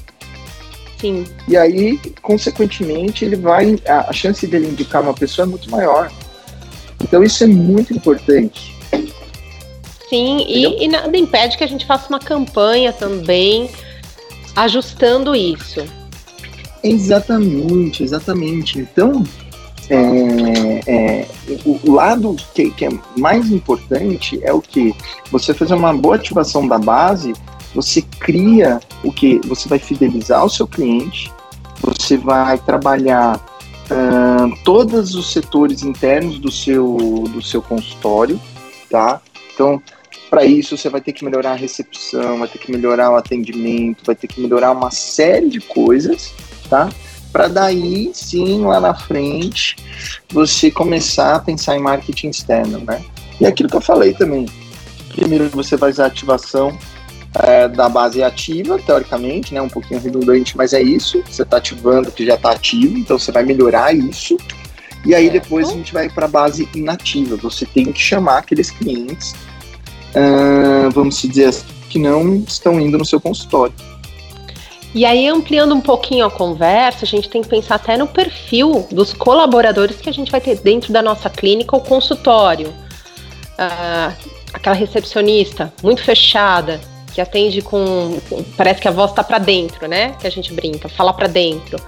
Sim. 0.99 1.25
E 1.47 1.57
aí, 1.57 1.99
consequentemente, 2.21 3.25
ele 3.25 3.35
vai. 3.35 3.79
A, 3.87 4.09
a 4.09 4.13
chance 4.13 4.45
dele 4.45 4.67
indicar 4.67 5.01
uma 5.01 5.13
pessoa 5.13 5.45
é 5.45 5.49
muito 5.49 5.69
maior. 5.69 6.11
Então 7.01 7.23
isso 7.23 7.43
é 7.43 7.47
muito 7.47 7.93
importante. 7.93 8.75
Sim, 10.09 10.45
e, 10.47 10.83
e, 10.83 10.87
nada 10.89 11.17
impede 11.17 11.57
que 11.57 11.63
a 11.63 11.67
gente 11.67 11.85
faça 11.85 12.09
uma 12.09 12.19
campanha 12.19 12.91
também 12.91 13.69
ajustando 14.55 15.33
isso. 15.33 15.85
Exatamente, 16.83 18.03
exatamente. 18.03 18.79
Então, 18.79 19.23
é, 19.89 20.81
é, 20.85 21.27
o, 21.65 21.79
o, 21.83 21.93
lado 21.93 22.35
que, 22.53 22.71
que, 22.71 22.85
é 22.85 22.89
mais 23.17 23.49
importante 23.51 24.39
é 24.43 24.51
o 24.51 24.61
que? 24.61 24.93
Você 25.31 25.53
fazer 25.53 25.75
uma 25.75 25.93
boa 25.93 26.15
ativação 26.15 26.67
da 26.67 26.77
base 26.77 27.33
você 27.73 28.01
cria 28.01 28.79
o 29.03 29.11
que? 29.11 29.39
Você 29.47 29.67
vai 29.67 29.79
fidelizar 29.79 30.43
o 30.43 30.49
seu 30.49 30.67
cliente, 30.67 31.31
você 31.81 32.17
vai 32.17 32.57
trabalhar 32.57 33.37
uh, 33.37 34.63
todos 34.63 35.15
os 35.15 35.31
setores 35.31 35.83
internos 35.83 36.39
do 36.39 36.51
seu, 36.51 36.95
do 37.29 37.41
seu 37.41 37.61
consultório, 37.61 38.39
tá? 38.89 39.21
Então, 39.53 39.81
para 40.29 40.45
isso, 40.45 40.77
você 40.77 40.89
vai 40.89 41.01
ter 41.01 41.11
que 41.11 41.25
melhorar 41.25 41.51
a 41.51 41.55
recepção, 41.55 42.39
vai 42.39 42.47
ter 42.47 42.57
que 42.57 42.71
melhorar 42.71 43.11
o 43.11 43.15
atendimento, 43.15 44.05
vai 44.05 44.15
ter 44.15 44.27
que 44.27 44.39
melhorar 44.39 44.71
uma 44.71 44.91
série 44.91 45.49
de 45.49 45.59
coisas, 45.59 46.33
tá? 46.69 46.89
Para 47.31 47.47
daí, 47.47 48.11
sim, 48.13 48.61
lá 48.61 48.79
na 48.79 48.93
frente, 48.93 49.75
você 50.31 50.69
começar 50.69 51.35
a 51.35 51.39
pensar 51.39 51.77
em 51.77 51.81
marketing 51.81 52.29
externo, 52.29 52.79
né? 52.79 53.03
E 53.39 53.45
aquilo 53.45 53.69
que 53.69 53.75
eu 53.75 53.81
falei 53.81 54.13
também. 54.13 54.47
Primeiro, 55.15 55.49
você 55.49 55.75
vai 55.75 55.91
usar 55.91 56.05
ativação 56.05 56.77
é, 57.35 57.67
da 57.67 57.87
base 57.87 58.21
ativa, 58.21 58.77
teoricamente, 58.79 59.53
né? 59.53 59.61
Um 59.61 59.69
pouquinho 59.69 59.99
redundante, 59.99 60.57
mas 60.57 60.73
é 60.73 60.81
isso. 60.81 61.23
Você 61.29 61.43
está 61.43 61.57
ativando 61.57 62.09
o 62.09 62.11
que 62.11 62.25
já 62.25 62.35
está 62.35 62.51
ativo, 62.51 62.97
então 62.97 63.17
você 63.17 63.31
vai 63.31 63.43
melhorar 63.43 63.93
isso. 63.93 64.37
E 65.05 65.15
aí 65.15 65.29
depois 65.29 65.69
a 65.69 65.73
gente 65.73 65.93
vai 65.93 66.09
para 66.09 66.25
a 66.25 66.29
base 66.29 66.67
inativa. 66.75 67.35
Você 67.37 67.65
tem 67.65 67.91
que 67.91 67.99
chamar 67.99 68.39
aqueles 68.39 68.69
clientes, 68.69 69.33
uh, 70.13 70.91
vamos 70.91 71.21
dizer 71.21 71.45
assim, 71.45 71.65
que 71.89 71.97
não 71.97 72.35
estão 72.47 72.79
indo 72.79 72.97
no 72.97 73.05
seu 73.05 73.19
consultório. 73.19 73.73
E 74.93 75.05
aí, 75.05 75.25
ampliando 75.25 75.73
um 75.73 75.79
pouquinho 75.79 76.25
a 76.25 76.29
conversa, 76.29 77.05
a 77.05 77.07
gente 77.07 77.29
tem 77.29 77.41
que 77.41 77.47
pensar 77.47 77.75
até 77.75 77.95
no 77.95 78.07
perfil 78.07 78.85
dos 78.91 79.13
colaboradores 79.13 79.95
que 79.95 80.09
a 80.09 80.13
gente 80.13 80.29
vai 80.29 80.41
ter 80.41 80.59
dentro 80.59 80.91
da 80.91 81.01
nossa 81.01 81.29
clínica 81.29 81.73
ou 81.73 81.81
consultório. 81.81 82.67
Uh, 82.67 84.13
aquela 84.53 84.75
recepcionista 84.75 85.73
muito 85.81 86.03
fechada, 86.03 86.81
que 87.13 87.21
atende 87.21 87.61
com. 87.61 88.19
Parece 88.57 88.81
que 88.81 88.87
a 88.87 88.91
voz 88.91 89.11
está 89.11 89.23
para 89.23 89.37
dentro, 89.37 89.87
né? 89.87 90.15
Que 90.19 90.27
a 90.27 90.29
gente 90.29 90.53
brinca, 90.53 90.89
fala 90.89 91.13
para 91.13 91.27
dentro. 91.27 91.79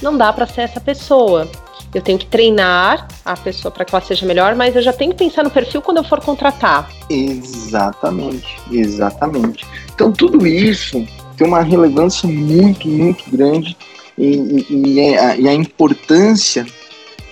Não 0.00 0.16
dá 0.16 0.32
para 0.32 0.46
ser 0.46 0.62
essa 0.62 0.80
pessoa. 0.80 1.48
Eu 1.94 2.02
tenho 2.02 2.18
que 2.18 2.26
treinar 2.26 3.08
a 3.24 3.34
pessoa 3.36 3.72
para 3.72 3.84
que 3.84 3.94
ela 3.94 4.04
seja 4.04 4.26
melhor, 4.26 4.54
mas 4.54 4.76
eu 4.76 4.82
já 4.82 4.92
tenho 4.92 5.12
que 5.12 5.18
pensar 5.18 5.42
no 5.42 5.50
perfil 5.50 5.80
quando 5.80 5.96
eu 5.96 6.04
for 6.04 6.20
contratar. 6.20 6.90
Exatamente, 7.08 8.60
exatamente. 8.70 9.66
Então 9.94 10.12
tudo 10.12 10.46
isso 10.46 11.06
tem 11.36 11.46
uma 11.46 11.62
relevância 11.62 12.28
muito, 12.28 12.86
muito 12.86 13.24
grande 13.30 13.76
e, 14.18 14.66
e, 14.68 14.96
e, 14.96 15.16
a, 15.16 15.36
e 15.36 15.48
a, 15.48 15.54
importância 15.54 16.66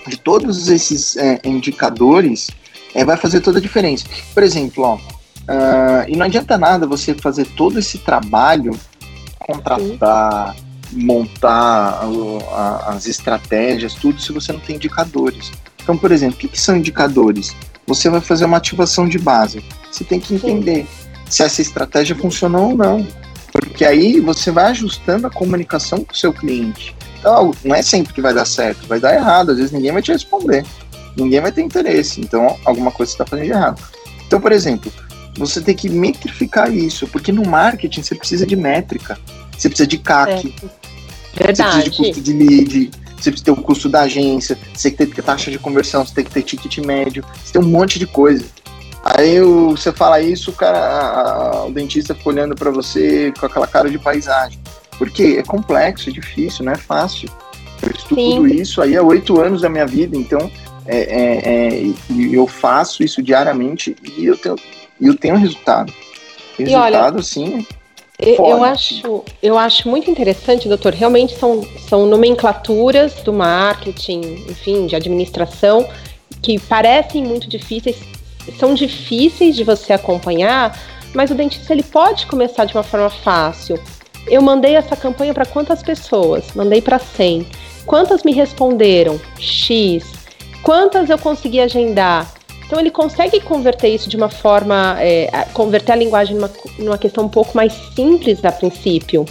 de 0.07 0.17
todos 0.17 0.69
esses 0.69 1.15
é, 1.17 1.39
indicadores 1.43 2.49
é, 2.95 3.05
vai 3.05 3.17
fazer 3.17 3.41
toda 3.41 3.59
a 3.59 3.61
diferença. 3.61 4.05
Por 4.33 4.41
exemplo, 4.41 4.83
ó, 4.83 4.97
Uh, 5.47 6.03
e 6.09 6.15
não 6.17 6.25
adianta 6.25 6.57
nada 6.57 6.85
você 6.85 7.13
fazer 7.13 7.45
todo 7.45 7.79
esse 7.79 7.99
trabalho, 7.99 8.77
contratar, 9.39 10.55
Sim. 10.55 11.05
montar 11.05 12.01
as 12.87 13.07
estratégias, 13.07 13.93
tudo, 13.93 14.21
se 14.21 14.33
você 14.33 14.51
não 14.51 14.59
tem 14.59 14.75
indicadores. 14.75 15.51
Então, 15.81 15.97
por 15.97 16.11
exemplo, 16.11 16.35
o 16.35 16.39
que, 16.39 16.49
que 16.49 16.59
são 16.59 16.75
indicadores? 16.75 17.55
Você 17.85 18.09
vai 18.09 18.19
fazer 18.19 18.43
uma 18.43 18.57
ativação 18.57 19.07
de 19.07 19.17
base. 19.17 19.63
Você 19.89 20.03
tem 20.03 20.19
que 20.19 20.35
entender 20.35 20.83
Sim. 20.83 21.07
se 21.29 21.43
essa 21.43 21.61
estratégia 21.61 22.15
funcionou 22.15 22.71
ou 22.71 22.75
não. 22.75 23.07
Porque 23.53 23.85
aí 23.85 24.19
você 24.19 24.51
vai 24.51 24.65
ajustando 24.65 25.27
a 25.27 25.31
comunicação 25.31 26.03
com 26.03 26.11
o 26.11 26.15
seu 26.15 26.33
cliente. 26.33 26.93
Então, 27.19 27.51
não 27.63 27.75
é 27.75 27.81
sempre 27.81 28.13
que 28.13 28.21
vai 28.21 28.33
dar 28.33 28.45
certo, 28.45 28.85
vai 28.85 28.99
dar 28.99 29.15
errado. 29.15 29.51
Às 29.51 29.57
vezes 29.57 29.71
ninguém 29.71 29.91
vai 29.91 30.01
te 30.01 30.11
responder, 30.11 30.65
ninguém 31.15 31.39
vai 31.39 31.51
ter 31.51 31.61
interesse. 31.61 32.19
Então, 32.19 32.57
alguma 32.65 32.91
coisa 32.91 33.11
você 33.11 33.15
está 33.15 33.25
fazendo 33.25 33.45
de 33.45 33.51
errado. 33.51 33.81
Então, 34.27 34.41
por 34.41 34.51
exemplo, 34.51 34.91
você 35.37 35.61
tem 35.61 35.75
que 35.75 35.89
metrificar 35.89 36.73
isso, 36.73 37.07
porque 37.07 37.31
no 37.31 37.45
marketing 37.45 38.01
você 38.01 38.15
precisa 38.15 38.45
de 38.45 38.55
métrica, 38.55 39.17
você 39.57 39.69
precisa 39.69 39.87
de 39.87 39.97
CAC, 39.97 40.53
é. 41.37 41.53
você 41.53 41.63
precisa 41.63 41.83
de 41.83 41.91
custo 41.91 42.21
de 42.21 42.33
lead, 42.33 42.91
você 43.17 43.31
precisa 43.31 43.45
ter 43.45 43.51
o 43.51 43.55
custo 43.55 43.89
da 43.89 44.01
agência, 44.01 44.57
você 44.73 44.91
tem 44.91 45.07
que 45.07 45.15
ter 45.15 45.21
taxa 45.21 45.51
de 45.51 45.59
conversão, 45.59 46.05
você 46.05 46.13
tem 46.13 46.23
que 46.23 46.31
ter 46.31 46.41
ticket 46.43 46.77
médio, 46.79 47.23
você 47.43 47.53
tem 47.53 47.61
um 47.61 47.67
monte 47.67 47.99
de 47.99 48.07
coisa. 48.07 48.45
Aí 49.03 49.39
você 49.41 49.91
fala 49.91 50.19
isso, 50.21 50.51
o 50.51 50.53
cara, 50.53 50.79
a, 50.79 51.65
o 51.65 51.71
dentista 51.71 52.13
fica 52.13 52.29
olhando 52.29 52.55
para 52.55 52.69
você 52.69 53.31
com 53.39 53.45
aquela 53.45 53.67
cara 53.67 53.89
de 53.89 53.97
paisagem. 53.97 54.59
Porque 54.97 55.37
é 55.39 55.43
complexo, 55.43 56.09
é 56.09 56.11
difícil, 56.11 56.65
não 56.65 56.73
é 56.73 56.77
fácil. 56.77 57.29
Eu 57.81 57.91
estudo 57.91 58.19
Sim. 58.19 58.35
tudo 58.35 58.47
isso 58.47 58.81
aí 58.81 58.97
há 58.97 59.03
oito 59.03 59.39
anos 59.39 59.61
da 59.61 59.69
minha 59.69 59.85
vida, 59.85 60.17
então 60.17 60.51
é, 60.85 60.97
é, 60.97 61.83
é, 61.83 61.93
eu 62.31 62.47
faço 62.47 63.03
isso 63.03 63.21
diariamente 63.21 63.95
e 64.17 64.25
eu 64.25 64.37
tenho 64.37 64.55
e 64.99 65.07
eu 65.07 65.15
tenho 65.15 65.35
resultado. 65.35 65.93
Resultado, 66.57 67.15
olha, 67.15 67.23
sim. 67.23 67.65
Eu 68.19 68.63
acho, 68.63 69.23
eu 69.43 69.57
acho 69.57 69.87
muito 69.87 70.09
interessante, 70.09 70.67
doutor. 70.67 70.93
Realmente 70.93 71.37
são, 71.37 71.61
são 71.87 72.07
nomenclaturas 72.07 73.13
do 73.21 73.31
marketing, 73.31 74.45
enfim, 74.49 74.87
de 74.87 74.95
administração, 74.95 75.87
que 76.41 76.59
parecem 76.59 77.23
muito 77.23 77.47
difíceis, 77.47 77.97
são 78.57 78.73
difíceis 78.73 79.55
de 79.55 79.63
você 79.63 79.93
acompanhar, 79.93 80.77
mas 81.13 81.29
o 81.29 81.35
dentista 81.35 81.73
ele 81.73 81.83
pode 81.83 82.25
começar 82.25 82.65
de 82.65 82.73
uma 82.73 82.83
forma 82.83 83.09
fácil. 83.09 83.79
Eu 84.27 84.41
mandei 84.41 84.75
essa 84.75 84.95
campanha 84.95 85.33
para 85.33 85.45
quantas 85.45 85.83
pessoas? 85.83 86.45
Mandei 86.55 86.81
para 86.81 86.97
100. 86.97 87.45
Quantas 87.85 88.23
me 88.23 88.33
responderam? 88.33 89.21
X. 89.39 90.05
Quantas 90.63 91.09
eu 91.09 91.19
consegui 91.19 91.61
agendar? 91.61 92.36
Então 92.67 92.79
ele 92.79 92.91
consegue 92.91 93.39
converter 93.39 93.87
isso 93.87 94.09
de 94.09 94.17
uma 94.17 94.29
forma, 94.29 94.97
é, 94.99 95.47
converter 95.53 95.93
a 95.93 95.95
linguagem 95.95 96.35
numa, 96.35 96.51
numa 96.77 96.97
questão 96.97 97.23
um 97.23 97.29
pouco 97.29 97.55
mais 97.55 97.73
simples 97.95 98.43
a 98.43 98.51
princípio. 98.51 99.25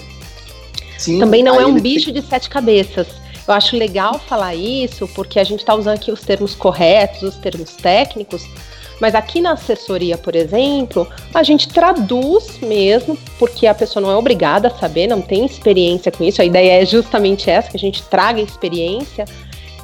Sim, 0.98 1.20
Também 1.20 1.42
não 1.42 1.60
é 1.60 1.66
um 1.66 1.78
bicho 1.78 2.06
tem... 2.06 2.20
de 2.20 2.26
sete 2.26 2.48
cabeças. 2.48 3.06
Eu 3.46 3.54
acho 3.54 3.76
legal 3.76 4.18
falar 4.18 4.54
isso 4.54 5.06
porque 5.08 5.38
a 5.38 5.44
gente 5.44 5.60
está 5.60 5.74
usando 5.74 5.94
aqui 5.94 6.10
os 6.10 6.22
termos 6.22 6.54
corretos, 6.54 7.22
os 7.22 7.36
termos 7.36 7.76
técnicos, 7.76 8.42
mas 9.00 9.14
aqui 9.14 9.40
na 9.40 9.52
assessoria, 9.52 10.16
por 10.16 10.34
exemplo, 10.34 11.06
a 11.34 11.42
gente 11.42 11.68
traduz 11.68 12.58
mesmo, 12.60 13.16
porque 13.38 13.66
a 13.66 13.74
pessoa 13.74 14.02
não 14.02 14.10
é 14.10 14.16
obrigada 14.16 14.68
a 14.68 14.70
saber, 14.70 15.06
não 15.06 15.20
tem 15.20 15.44
experiência 15.44 16.10
com 16.10 16.24
isso. 16.24 16.40
A 16.40 16.44
ideia 16.44 16.82
é 16.82 16.86
justamente 16.86 17.50
essa, 17.50 17.70
que 17.70 17.76
a 17.76 17.80
gente 17.80 18.02
traga 18.04 18.40
experiência 18.40 19.26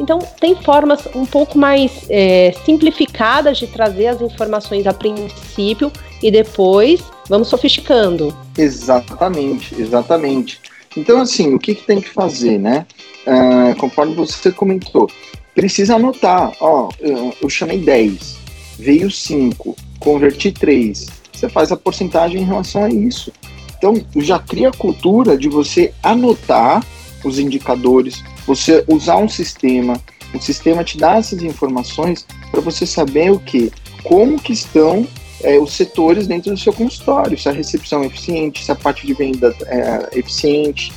então, 0.02 0.18
tem 0.40 0.56
formas 0.56 1.06
um 1.14 1.24
pouco 1.24 1.56
mais 1.56 2.06
é, 2.10 2.52
simplificadas 2.64 3.56
de 3.56 3.68
trazer 3.68 4.08
as 4.08 4.20
informações 4.20 4.84
a 4.84 4.92
princípio 4.92 5.92
e 6.20 6.28
depois 6.28 7.00
vamos 7.28 7.46
sofisticando. 7.46 8.36
Exatamente, 8.58 9.80
exatamente. 9.80 10.60
Então, 10.96 11.20
assim, 11.20 11.54
o 11.54 11.58
que, 11.58 11.76
que 11.76 11.86
tem 11.86 12.00
que 12.00 12.08
fazer, 12.08 12.58
né? 12.58 12.84
Uh, 13.24 13.76
conforme 13.76 14.16
você 14.16 14.50
comentou, 14.50 15.08
precisa 15.54 15.94
anotar. 15.94 16.52
Ó, 16.60 16.88
eu, 16.98 17.32
eu 17.40 17.48
chamei 17.48 17.78
10, 17.78 18.38
veio 18.80 19.08
5, 19.08 19.76
converti 20.00 20.50
3. 20.50 21.06
você 21.32 21.48
faz 21.48 21.70
a 21.70 21.76
porcentagem 21.76 22.42
em 22.42 22.44
relação 22.44 22.82
a 22.82 22.90
isso. 22.90 23.32
Então, 23.78 23.94
já 24.16 24.40
cria 24.40 24.70
a 24.70 24.76
cultura 24.76 25.38
de 25.38 25.48
você 25.48 25.94
anotar 26.02 26.84
os 27.24 27.38
indicadores, 27.38 28.22
você 28.46 28.84
usar 28.88 29.16
um 29.16 29.28
sistema, 29.28 30.00
o 30.34 30.40
sistema 30.40 30.82
te 30.82 30.98
dá 30.98 31.16
essas 31.16 31.42
informações 31.42 32.26
para 32.50 32.60
você 32.60 32.86
saber 32.86 33.30
o 33.30 33.38
que, 33.38 33.70
como 34.02 34.40
que 34.40 34.52
estão 34.52 35.06
é, 35.42 35.58
os 35.58 35.72
setores 35.72 36.26
dentro 36.26 36.52
do 36.52 36.58
seu 36.58 36.72
consultório, 36.72 37.38
se 37.38 37.48
a 37.48 37.52
recepção 37.52 38.02
é 38.02 38.06
eficiente, 38.06 38.64
se 38.64 38.70
a 38.70 38.74
parte 38.74 39.06
de 39.06 39.14
venda 39.14 39.54
é 39.66 40.18
eficiente, 40.18 40.92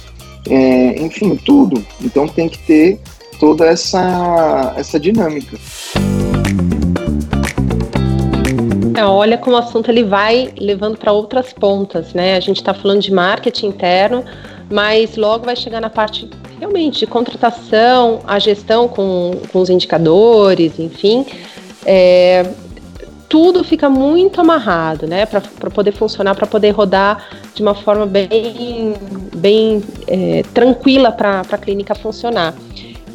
é, 0.49 1.01
enfim, 1.01 1.35
tudo. 1.35 1.85
Então 2.01 2.27
tem 2.27 2.47
que 2.47 2.59
ter 2.59 2.99
toda 3.39 3.65
essa, 3.65 4.73
essa 4.77 4.99
dinâmica. 4.99 5.57
É, 8.95 9.03
olha 9.03 9.37
como 9.37 9.57
o 9.57 9.59
assunto 9.59 9.91
ele 9.91 10.03
vai 10.03 10.53
levando 10.57 10.97
para 10.97 11.11
outras 11.11 11.51
pontas, 11.51 12.13
né? 12.13 12.37
A 12.37 12.39
gente 12.39 12.57
está 12.57 12.73
falando 12.73 13.01
de 13.01 13.11
marketing 13.11 13.67
interno, 13.67 14.23
mas 14.71 15.17
logo 15.17 15.45
vai 15.45 15.55
chegar 15.55 15.81
na 15.81 15.89
parte 15.89 16.29
realmente 16.59 17.05
contratação, 17.05 18.21
a 18.25 18.39
gestão 18.39 18.87
com, 18.87 19.39
com 19.51 19.59
os 19.59 19.69
indicadores, 19.69 20.79
enfim. 20.79 21.25
É, 21.85 22.49
tudo 23.27 23.63
fica 23.63 23.89
muito 23.89 24.39
amarrado, 24.39 25.07
né, 25.07 25.25
para 25.25 25.41
poder 25.69 25.91
funcionar, 25.91 26.35
para 26.35 26.47
poder 26.47 26.71
rodar 26.71 27.27
de 27.53 27.61
uma 27.61 27.75
forma 27.75 28.05
bem, 28.05 28.93
bem 29.35 29.83
é, 30.07 30.43
tranquila 30.53 31.11
para 31.11 31.41
a 31.41 31.57
clínica 31.57 31.95
funcionar. 31.95 32.53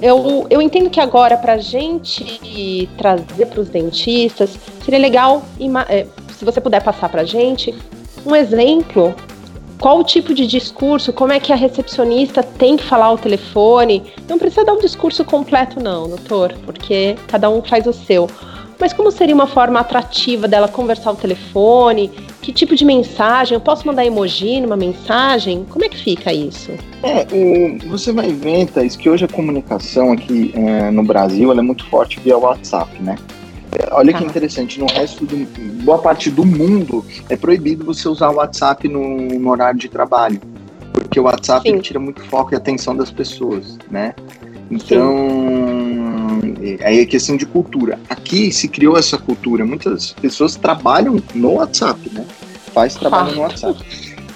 Eu, 0.03 0.46
eu 0.48 0.62
entendo 0.62 0.88
que 0.88 0.98
agora, 0.98 1.37
para 1.37 1.55
a 1.55 1.59
gente 1.59 2.88
trazer 2.96 3.46
para 3.46 3.61
os 3.61 3.68
dentistas, 3.68 4.59
seria 4.85 4.98
legal, 4.98 5.42
é, 5.88 6.07
se 6.37 6.44
você 6.44 6.61
puder 6.61 6.83
passar 6.83 7.09
para 7.09 7.20
a 7.20 7.24
gente, 7.24 7.74
um 8.24 8.35
exemplo 8.35 9.14
qual 9.81 9.99
o 9.99 10.05
tipo 10.05 10.35
de 10.35 10.47
discurso, 10.47 11.11
como 11.11 11.33
é 11.33 11.40
que 11.40 11.53
a 11.53 11.57
recepcionista 11.57 12.43
tem 12.43 12.77
que 12.77 12.85
falar 12.85 13.07
ao 13.07 13.16
telefone. 13.16 14.12
Não 14.29 14.38
precisa 14.38 14.64
dar 14.64 14.75
um 14.75 14.79
discurso 14.79 15.25
completo, 15.25 15.83
não, 15.83 16.07
doutor, 16.07 16.55
porque 16.66 17.16
cada 17.27 17.49
um 17.49 17.62
faz 17.62 17.87
o 17.87 17.93
seu. 17.93 18.29
Mas 18.79 18.93
como 18.93 19.11
seria 19.11 19.35
uma 19.35 19.47
forma 19.47 19.81
atrativa 19.81 20.47
dela 20.47 20.69
conversar 20.69 21.11
ao 21.11 21.16
telefone? 21.16 22.11
Que 22.40 22.53
tipo 22.53 22.75
de 22.75 22.85
mensagem? 22.85 23.55
Eu 23.55 23.61
posso 23.61 23.87
mandar 23.87 24.05
emoji 24.07 24.61
numa 24.61 24.77
mensagem? 24.77 25.66
Como 25.69 25.85
é 25.85 25.88
que 25.88 25.99
fica 25.99 26.33
isso? 26.33 26.73
É, 27.03 27.27
o, 27.31 27.88
você 27.90 28.12
vai 28.12 28.33
ver, 28.33 28.66
Thaís, 28.69 28.97
que 28.97 29.09
hoje 29.09 29.25
a 29.25 29.29
comunicação 29.29 30.12
aqui 30.12 30.53
é, 30.55 30.90
no 30.90 31.03
Brasil 31.03 31.53
é 31.53 31.62
muito 31.62 31.85
forte 31.87 32.21
via 32.21 32.38
WhatsApp, 32.38 32.90
né? 33.03 33.16
É, 33.72 33.94
olha 33.94 34.12
que 34.12 34.20
tá. 34.20 34.24
interessante, 34.24 34.80
no 34.80 34.87
resto 34.87 35.24
do 35.24 35.37
boa 35.85 35.98
parte 35.98 36.30
do 36.30 36.44
mundo 36.44 37.04
é 37.28 37.37
proibido 37.37 37.85
você 37.85 38.09
usar 38.09 38.30
o 38.30 38.37
WhatsApp 38.37 38.88
no, 38.88 39.16
no 39.16 39.50
horário 39.50 39.78
de 39.78 39.88
trabalho, 39.88 40.40
porque 40.92 41.20
o 41.20 41.24
WhatsApp 41.24 41.80
tira 41.80 42.00
muito 42.00 42.22
foco 42.24 42.52
e 42.52 42.56
atenção 42.56 42.96
das 42.96 43.11
pessoas, 43.11 43.78
né? 43.90 44.14
Então, 44.70 45.28
aí 46.85 47.00
é 47.00 47.06
questão 47.06 47.37
de 47.37 47.44
cultura. 47.44 47.98
Aqui 48.09 48.52
se 48.52 48.68
criou 48.68 48.96
essa 48.96 49.18
cultura. 49.18 49.66
Muitas 49.66 50.12
pessoas 50.12 50.54
trabalham 50.54 51.20
no 51.35 51.54
WhatsApp, 51.54 52.00
né? 52.12 52.24
Faz 52.72 52.94
trabalho 52.94 53.35
no 53.35 53.40
WhatsApp. 53.40 53.85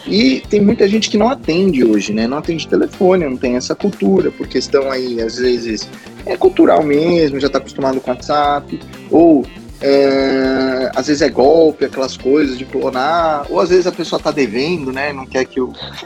E 0.06 0.42
tem 0.50 0.60
muita 0.60 0.86
gente 0.88 1.08
que 1.08 1.16
não 1.16 1.28
atende 1.28 1.84
hoje, 1.84 2.12
né? 2.12 2.26
Não 2.26 2.38
atende 2.38 2.68
telefone, 2.68 3.24
não 3.24 3.36
tem 3.36 3.56
essa 3.56 3.74
cultura, 3.74 4.30
por 4.30 4.46
questão 4.46 4.90
aí, 4.90 5.20
às 5.20 5.36
vezes, 5.36 5.88
é 6.26 6.36
cultural 6.36 6.82
mesmo, 6.82 7.40
já 7.40 7.46
está 7.46 7.58
acostumado 7.58 8.00
com 8.00 8.10
WhatsApp, 8.10 8.80
ou 9.10 9.44
é, 9.80 10.90
às 10.94 11.08
vezes 11.08 11.20
é 11.20 11.28
golpe, 11.28 11.84
aquelas 11.84 12.16
coisas 12.16 12.56
de 12.56 12.64
clonar, 12.64 13.46
ou 13.50 13.60
às 13.60 13.68
vezes 13.68 13.86
a 13.86 13.92
pessoa 13.92 14.18
tá 14.18 14.30
devendo, 14.30 14.90
né? 14.90 15.12
Não 15.12 15.26
quer 15.26 15.44
que 15.44 15.60
o. 15.60 15.72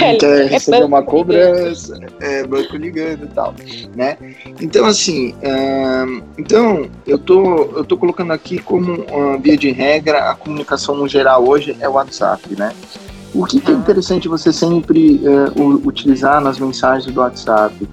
não 0.00 0.18
quer 0.18 0.24
é 0.24 0.46
receber 0.46 0.84
uma 0.84 1.02
cobrança, 1.02 1.98
é 2.20 2.46
banco 2.46 2.74
ligando 2.76 3.24
e 3.24 3.28
tal, 3.28 3.54
né? 3.94 4.16
Então, 4.62 4.86
assim, 4.86 5.34
é, 5.42 6.04
então 6.38 6.88
eu 7.06 7.18
tô, 7.18 7.64
eu 7.76 7.84
tô 7.84 7.98
colocando 7.98 8.32
aqui 8.32 8.58
como 8.58 9.04
via 9.42 9.56
de 9.56 9.70
regra 9.70 10.30
a 10.30 10.34
comunicação 10.34 10.96
no 10.96 11.06
geral 11.06 11.46
hoje 11.46 11.76
é 11.80 11.88
o 11.88 11.92
WhatsApp, 11.92 12.56
né? 12.56 12.72
O 13.34 13.44
que, 13.44 13.60
que 13.60 13.70
é 13.70 13.74
interessante 13.74 14.26
você 14.26 14.52
sempre 14.52 15.20
uh, 15.22 15.86
utilizar 15.86 16.40
nas 16.40 16.58
mensagens 16.58 17.12
do 17.12 17.20
WhatsApp? 17.20 17.86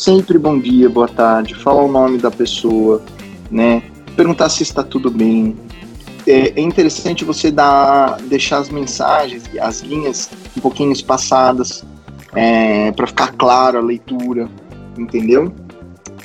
Sempre 0.00 0.38
bom 0.38 0.58
dia, 0.58 0.88
boa 0.88 1.06
tarde, 1.06 1.54
fala 1.54 1.82
o 1.82 1.92
nome 1.92 2.16
da 2.16 2.30
pessoa, 2.30 3.02
né? 3.50 3.82
Perguntar 4.16 4.48
se 4.48 4.62
está 4.62 4.82
tudo 4.82 5.10
bem. 5.10 5.54
É, 6.26 6.58
é 6.58 6.60
interessante 6.62 7.22
você 7.22 7.50
dar, 7.50 8.16
deixar 8.22 8.60
as 8.60 8.70
mensagens, 8.70 9.42
as 9.60 9.80
linhas 9.82 10.30
um 10.56 10.60
pouquinho 10.62 10.90
espaçadas, 10.90 11.84
é, 12.34 12.90
para 12.92 13.06
ficar 13.08 13.32
claro 13.32 13.76
a 13.76 13.82
leitura, 13.82 14.48
entendeu? 14.96 15.52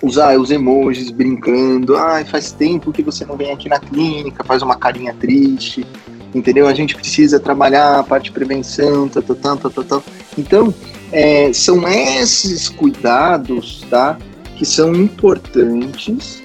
Usar 0.01 0.39
os 0.39 0.51
emojis 0.51 1.11
brincando, 1.11 1.97
ah, 1.97 2.23
faz 2.23 2.53
tempo 2.53 2.93
que 2.93 3.03
você 3.03 3.25
não 3.25 3.35
vem 3.35 3.51
aqui 3.51 3.67
na 3.67 3.77
clínica, 3.77 4.41
faz 4.45 4.61
uma 4.61 4.77
carinha 4.77 5.13
triste, 5.13 5.85
entendeu? 6.33 6.65
A 6.65 6.73
gente 6.73 6.95
precisa 6.95 7.41
trabalhar 7.41 7.99
a 7.99 8.03
parte 8.03 8.25
de 8.25 8.31
prevenção, 8.31 9.09
tá, 9.09 9.21
tá, 9.21 9.35
tá, 9.35 9.55
tá, 9.57 9.69
tá, 9.69 9.83
tá. 9.83 10.01
Então, 10.37 10.73
é, 11.11 11.51
são 11.53 11.87
esses 11.87 12.69
cuidados, 12.69 13.85
tá, 13.89 14.17
que 14.55 14.65
são 14.65 14.93
importantes 14.93 16.41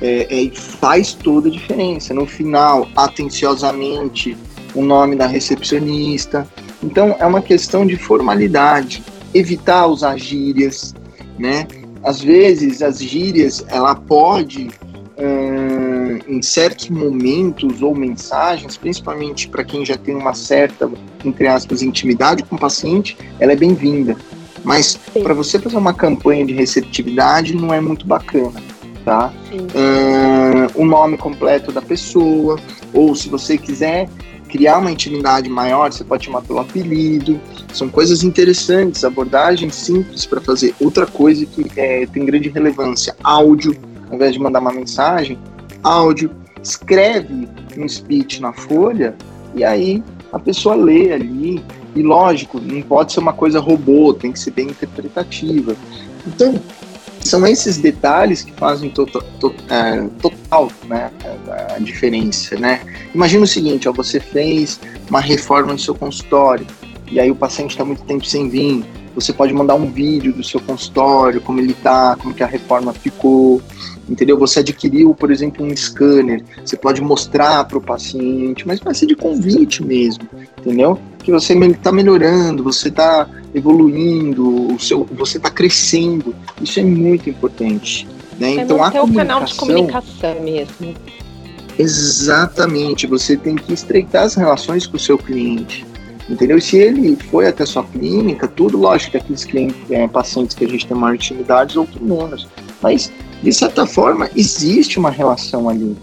é, 0.00 0.44
é, 0.44 0.50
faz 0.54 1.12
toda 1.12 1.48
a 1.48 1.50
diferença. 1.50 2.14
No 2.14 2.26
final, 2.26 2.88
atenciosamente, 2.96 4.36
o 4.74 4.82
nome 4.82 5.16
da 5.16 5.26
recepcionista. 5.26 6.46
Então, 6.82 7.14
é 7.18 7.26
uma 7.26 7.42
questão 7.42 7.84
de 7.86 7.96
formalidade, 7.96 9.02
evitar 9.34 9.86
usar 9.86 10.16
gírias, 10.16 10.94
né? 11.38 11.66
Às 12.02 12.20
vezes, 12.20 12.82
as 12.82 12.98
gírias, 12.98 13.64
ela 13.68 13.94
pode, 13.94 14.70
hum, 15.18 15.89
em 16.26 16.42
certos 16.42 16.88
momentos 16.88 17.82
ou 17.82 17.94
mensagens, 17.94 18.76
principalmente 18.76 19.48
para 19.48 19.64
quem 19.64 19.84
já 19.84 19.96
tem 19.96 20.14
uma 20.14 20.34
certa, 20.34 20.90
entre 21.24 21.46
aspas, 21.46 21.82
intimidade 21.82 22.42
com 22.42 22.56
o 22.56 22.58
paciente, 22.58 23.16
ela 23.38 23.52
é 23.52 23.56
bem-vinda. 23.56 24.16
Mas 24.64 24.98
para 25.22 25.34
você 25.34 25.58
fazer 25.58 25.76
uma 25.76 25.94
campanha 25.94 26.44
de 26.44 26.52
receptividade 26.52 27.54
não 27.54 27.72
é 27.72 27.80
muito 27.80 28.06
bacana 28.06 28.60
tá? 29.04 29.32
Uh, 29.52 30.80
o 30.80 30.84
nome 30.84 31.16
completo 31.16 31.72
da 31.72 31.82
pessoa, 31.82 32.58
ou 32.92 33.14
se 33.14 33.28
você 33.28 33.56
quiser 33.56 34.08
criar 34.48 34.78
uma 34.78 34.90
intimidade 34.90 35.48
maior, 35.48 35.92
você 35.92 36.04
pode 36.04 36.26
chamar 36.26 36.42
pelo 36.42 36.58
apelido. 36.58 37.40
São 37.72 37.88
coisas 37.88 38.22
interessantes, 38.22 39.04
abordagens 39.04 39.74
simples 39.74 40.26
para 40.26 40.40
fazer. 40.40 40.74
Outra 40.80 41.06
coisa 41.06 41.46
que 41.46 41.66
é, 41.76 42.06
tem 42.06 42.24
grande 42.24 42.48
relevância: 42.48 43.14
áudio, 43.22 43.76
ao 44.08 44.16
invés 44.16 44.32
de 44.32 44.40
mandar 44.40 44.60
uma 44.60 44.72
mensagem, 44.72 45.38
áudio. 45.82 46.30
Escreve 46.62 47.48
um 47.76 47.88
speech 47.88 48.40
na 48.40 48.52
folha 48.52 49.14
e 49.54 49.64
aí 49.64 50.02
a 50.32 50.38
pessoa 50.38 50.74
lê 50.74 51.12
ali. 51.12 51.62
E 51.94 52.02
lógico, 52.02 52.60
não 52.60 52.80
pode 52.82 53.12
ser 53.12 53.20
uma 53.20 53.32
coisa 53.32 53.58
robô, 53.58 54.14
tem 54.14 54.30
que 54.30 54.38
ser 54.38 54.52
bem 54.52 54.68
interpretativa. 54.68 55.74
Então, 56.24 56.60
são 57.20 57.46
esses 57.46 57.78
detalhes 57.78 58.42
que 58.42 58.52
fazem 58.52 58.90
to 58.90 59.06
to 59.06 59.54
é, 59.68 60.08
total 60.22 60.70
né, 60.86 61.10
a 61.74 61.78
diferença, 61.78 62.56
né? 62.56 62.80
Imagina 63.14 63.44
o 63.44 63.46
seguinte, 63.46 63.88
ó, 63.88 63.92
você 63.92 64.20
fez 64.20 64.80
uma 65.08 65.20
reforma 65.20 65.72
no 65.72 65.78
seu 65.78 65.94
consultório 65.94 66.66
e 67.10 67.18
aí 67.18 67.30
o 67.30 67.34
paciente 67.34 67.72
está 67.72 67.84
muito 67.84 68.02
tempo 68.04 68.24
sem 68.24 68.48
vir, 68.48 68.84
você 69.14 69.32
pode 69.32 69.52
mandar 69.52 69.74
um 69.74 69.90
vídeo 69.90 70.32
do 70.32 70.42
seu 70.44 70.60
consultório, 70.60 71.40
como 71.40 71.60
ele 71.60 71.72
está, 71.72 72.16
como 72.16 72.34
que 72.34 72.42
a 72.42 72.46
reforma 72.46 72.92
ficou, 72.92 73.60
entendeu? 74.08 74.38
Você 74.38 74.60
adquiriu, 74.60 75.14
por 75.14 75.30
exemplo, 75.30 75.64
um 75.64 75.74
scanner, 75.76 76.42
você 76.64 76.76
pode 76.76 77.00
mostrar 77.00 77.64
para 77.64 77.78
o 77.78 77.80
paciente, 77.80 78.66
mas 78.66 78.80
vai 78.80 78.94
ser 78.94 79.06
de 79.06 79.14
convite 79.14 79.84
mesmo, 79.84 80.24
entendeu? 80.58 80.98
Que 81.22 81.30
você 81.30 81.54
está 81.54 81.92
melhorando, 81.92 82.62
você 82.64 82.88
está 82.88 83.28
evoluindo, 83.54 84.74
o 84.74 84.78
seu, 84.78 85.04
você 85.12 85.36
está 85.36 85.50
crescendo. 85.50 86.34
Isso 86.60 86.80
é 86.80 86.84
muito 86.84 87.28
importante. 87.28 88.06
Né? 88.38 88.56
É 88.56 88.62
então, 88.62 88.82
a 88.82 88.90
comunicação, 88.90 89.04
o 89.04 89.14
canal 89.14 89.44
de 89.44 89.54
comunicação 89.54 90.40
mesmo. 90.40 90.94
Exatamente, 91.78 93.06
você 93.06 93.36
tem 93.36 93.56
que 93.56 93.72
estreitar 93.72 94.24
as 94.24 94.34
relações 94.34 94.86
com 94.86 94.96
o 94.96 95.00
seu 95.00 95.16
cliente. 95.16 95.86
Entendeu? 96.30 96.56
E 96.56 96.60
se 96.60 96.78
ele 96.78 97.16
foi 97.16 97.48
até 97.48 97.66
sua 97.66 97.82
clínica, 97.82 98.46
tudo, 98.46 98.78
lógico 98.78 99.10
que 99.10 99.16
aqueles 99.16 99.44
clientes, 99.44 99.76
é, 99.90 100.06
pacientes 100.06 100.54
que 100.54 100.64
a 100.64 100.68
gente 100.68 100.86
tem 100.86 100.96
maior 100.96 101.16
intimidade, 101.16 101.76
outros 101.76 102.00
menos. 102.00 102.48
Mas, 102.80 103.12
de 103.42 103.52
certa 103.52 103.84
forma, 103.84 104.30
existe 104.36 104.96
uma 104.96 105.10
relação 105.10 105.68
ali. 105.68 105.96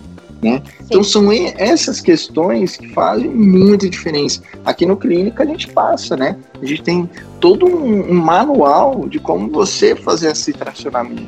Né? 0.43 0.61
Então 0.83 1.03
são 1.03 1.31
essas 1.31 1.99
questões 1.99 2.77
que 2.77 2.89
fazem 2.89 3.27
muita 3.27 3.89
diferença. 3.89 4.41
Aqui 4.63 4.85
no 4.85 4.95
clínica 4.95 5.41
a 5.41 5.45
gente 5.47 5.67
passa, 5.69 6.15
né? 6.15 6.37
A 6.61 6.63
gente 6.63 6.83
tem 6.83 7.09
todo 7.39 7.65
um, 7.65 8.11
um 8.11 8.13
manual 8.13 9.07
de 9.09 9.17
como 9.17 9.49
você 9.49 9.95
fazer 9.95 10.31
esse 10.31 10.53
tracionamento. 10.53 11.25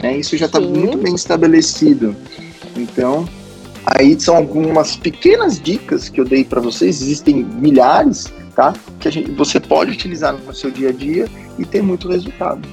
Né? 0.00 0.18
Isso 0.18 0.36
já 0.36 0.46
está 0.46 0.60
muito 0.60 0.98
bem 0.98 1.16
estabelecido. 1.16 2.14
Então 2.76 3.28
Aí 3.86 4.18
são 4.20 4.36
algumas 4.36 4.96
pequenas 4.96 5.60
dicas 5.60 6.08
que 6.08 6.20
eu 6.20 6.24
dei 6.24 6.44
para 6.44 6.60
vocês, 6.60 7.00
existem 7.00 7.44
milhares, 7.44 8.32
tá? 8.54 8.74
Que 8.98 9.10
gente, 9.10 9.30
você 9.32 9.60
pode 9.60 9.92
utilizar 9.92 10.32
no 10.32 10.54
seu 10.54 10.70
dia 10.70 10.88
a 10.88 10.92
dia 10.92 11.28
e 11.58 11.64
ter 11.64 11.82
muito 11.82 12.08
resultado. 12.08 12.66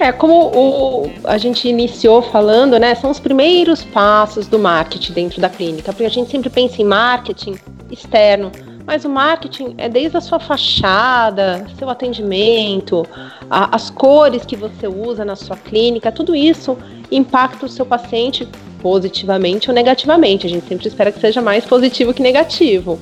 É, 0.00 0.10
como 0.10 0.50
o, 0.54 1.10
a 1.24 1.36
gente 1.36 1.68
iniciou 1.68 2.22
falando, 2.22 2.78
né? 2.78 2.94
São 2.94 3.10
os 3.10 3.20
primeiros 3.20 3.84
passos 3.84 4.46
do 4.46 4.58
marketing 4.58 5.12
dentro 5.12 5.40
da 5.40 5.48
clínica, 5.48 5.92
porque 5.92 6.06
a 6.06 6.10
gente 6.10 6.30
sempre 6.30 6.48
pensa 6.48 6.80
em 6.80 6.84
marketing 6.84 7.56
externo, 7.90 8.50
mas 8.86 9.04
o 9.04 9.08
marketing 9.08 9.74
é 9.78 9.88
desde 9.88 10.16
a 10.16 10.20
sua 10.20 10.40
fachada, 10.40 11.66
seu 11.78 11.88
atendimento, 11.88 13.06
a, 13.50 13.74
as 13.74 13.90
cores 13.90 14.44
que 14.44 14.56
você 14.56 14.86
usa 14.88 15.24
na 15.24 15.36
sua 15.36 15.56
clínica, 15.56 16.10
tudo 16.10 16.34
isso 16.34 16.76
impacta 17.10 17.66
o 17.66 17.68
seu 17.68 17.86
paciente 17.86 18.48
positivamente 18.84 19.70
ou 19.70 19.74
negativamente. 19.74 20.46
A 20.46 20.50
gente 20.50 20.68
sempre 20.68 20.86
espera 20.86 21.10
que 21.10 21.18
seja 21.18 21.40
mais 21.40 21.64
positivo 21.64 22.12
que 22.12 22.20
negativo. 22.20 23.00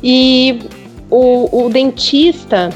E 0.00 0.60
o, 1.10 1.64
o 1.64 1.68
dentista, 1.68 2.70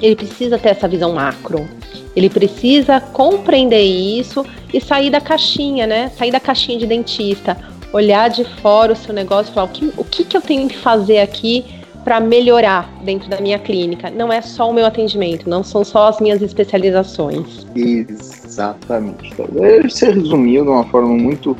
ele 0.00 0.16
precisa 0.16 0.58
ter 0.58 0.70
essa 0.70 0.88
visão 0.88 1.12
macro. 1.12 1.68
Ele 2.16 2.28
precisa 2.28 3.00
compreender 3.00 3.80
isso 3.80 4.44
e 4.74 4.80
sair 4.80 5.08
da 5.08 5.20
caixinha, 5.20 5.86
né? 5.86 6.10
Sair 6.18 6.32
da 6.32 6.40
caixinha 6.40 6.80
de 6.80 6.86
dentista, 6.86 7.56
olhar 7.92 8.28
de 8.28 8.42
fora 8.60 8.92
o 8.92 8.96
seu 8.96 9.14
negócio 9.14 9.52
e 9.52 9.54
falar 9.54 9.66
o 9.66 9.70
que, 9.70 9.92
o 9.96 10.04
que, 10.04 10.24
que 10.24 10.36
eu 10.36 10.40
tenho 10.40 10.68
que 10.68 10.76
fazer 10.76 11.20
aqui 11.20 11.64
para 12.04 12.20
melhorar 12.20 12.90
dentro 13.02 13.28
da 13.28 13.40
minha 13.40 13.58
clínica. 13.58 14.10
Não 14.10 14.32
é 14.32 14.40
só 14.40 14.70
o 14.70 14.74
meu 14.74 14.86
atendimento, 14.86 15.48
não 15.48 15.62
são 15.62 15.84
só 15.84 16.08
as 16.08 16.20
minhas 16.20 16.42
especializações. 16.42 17.66
Exatamente. 17.74 19.34
Você 19.82 20.10
resumiu 20.10 20.64
de 20.64 20.70
uma 20.70 20.84
forma 20.84 21.14
muito, 21.14 21.56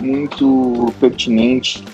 muito 0.00 0.92
pertinente 1.00 1.84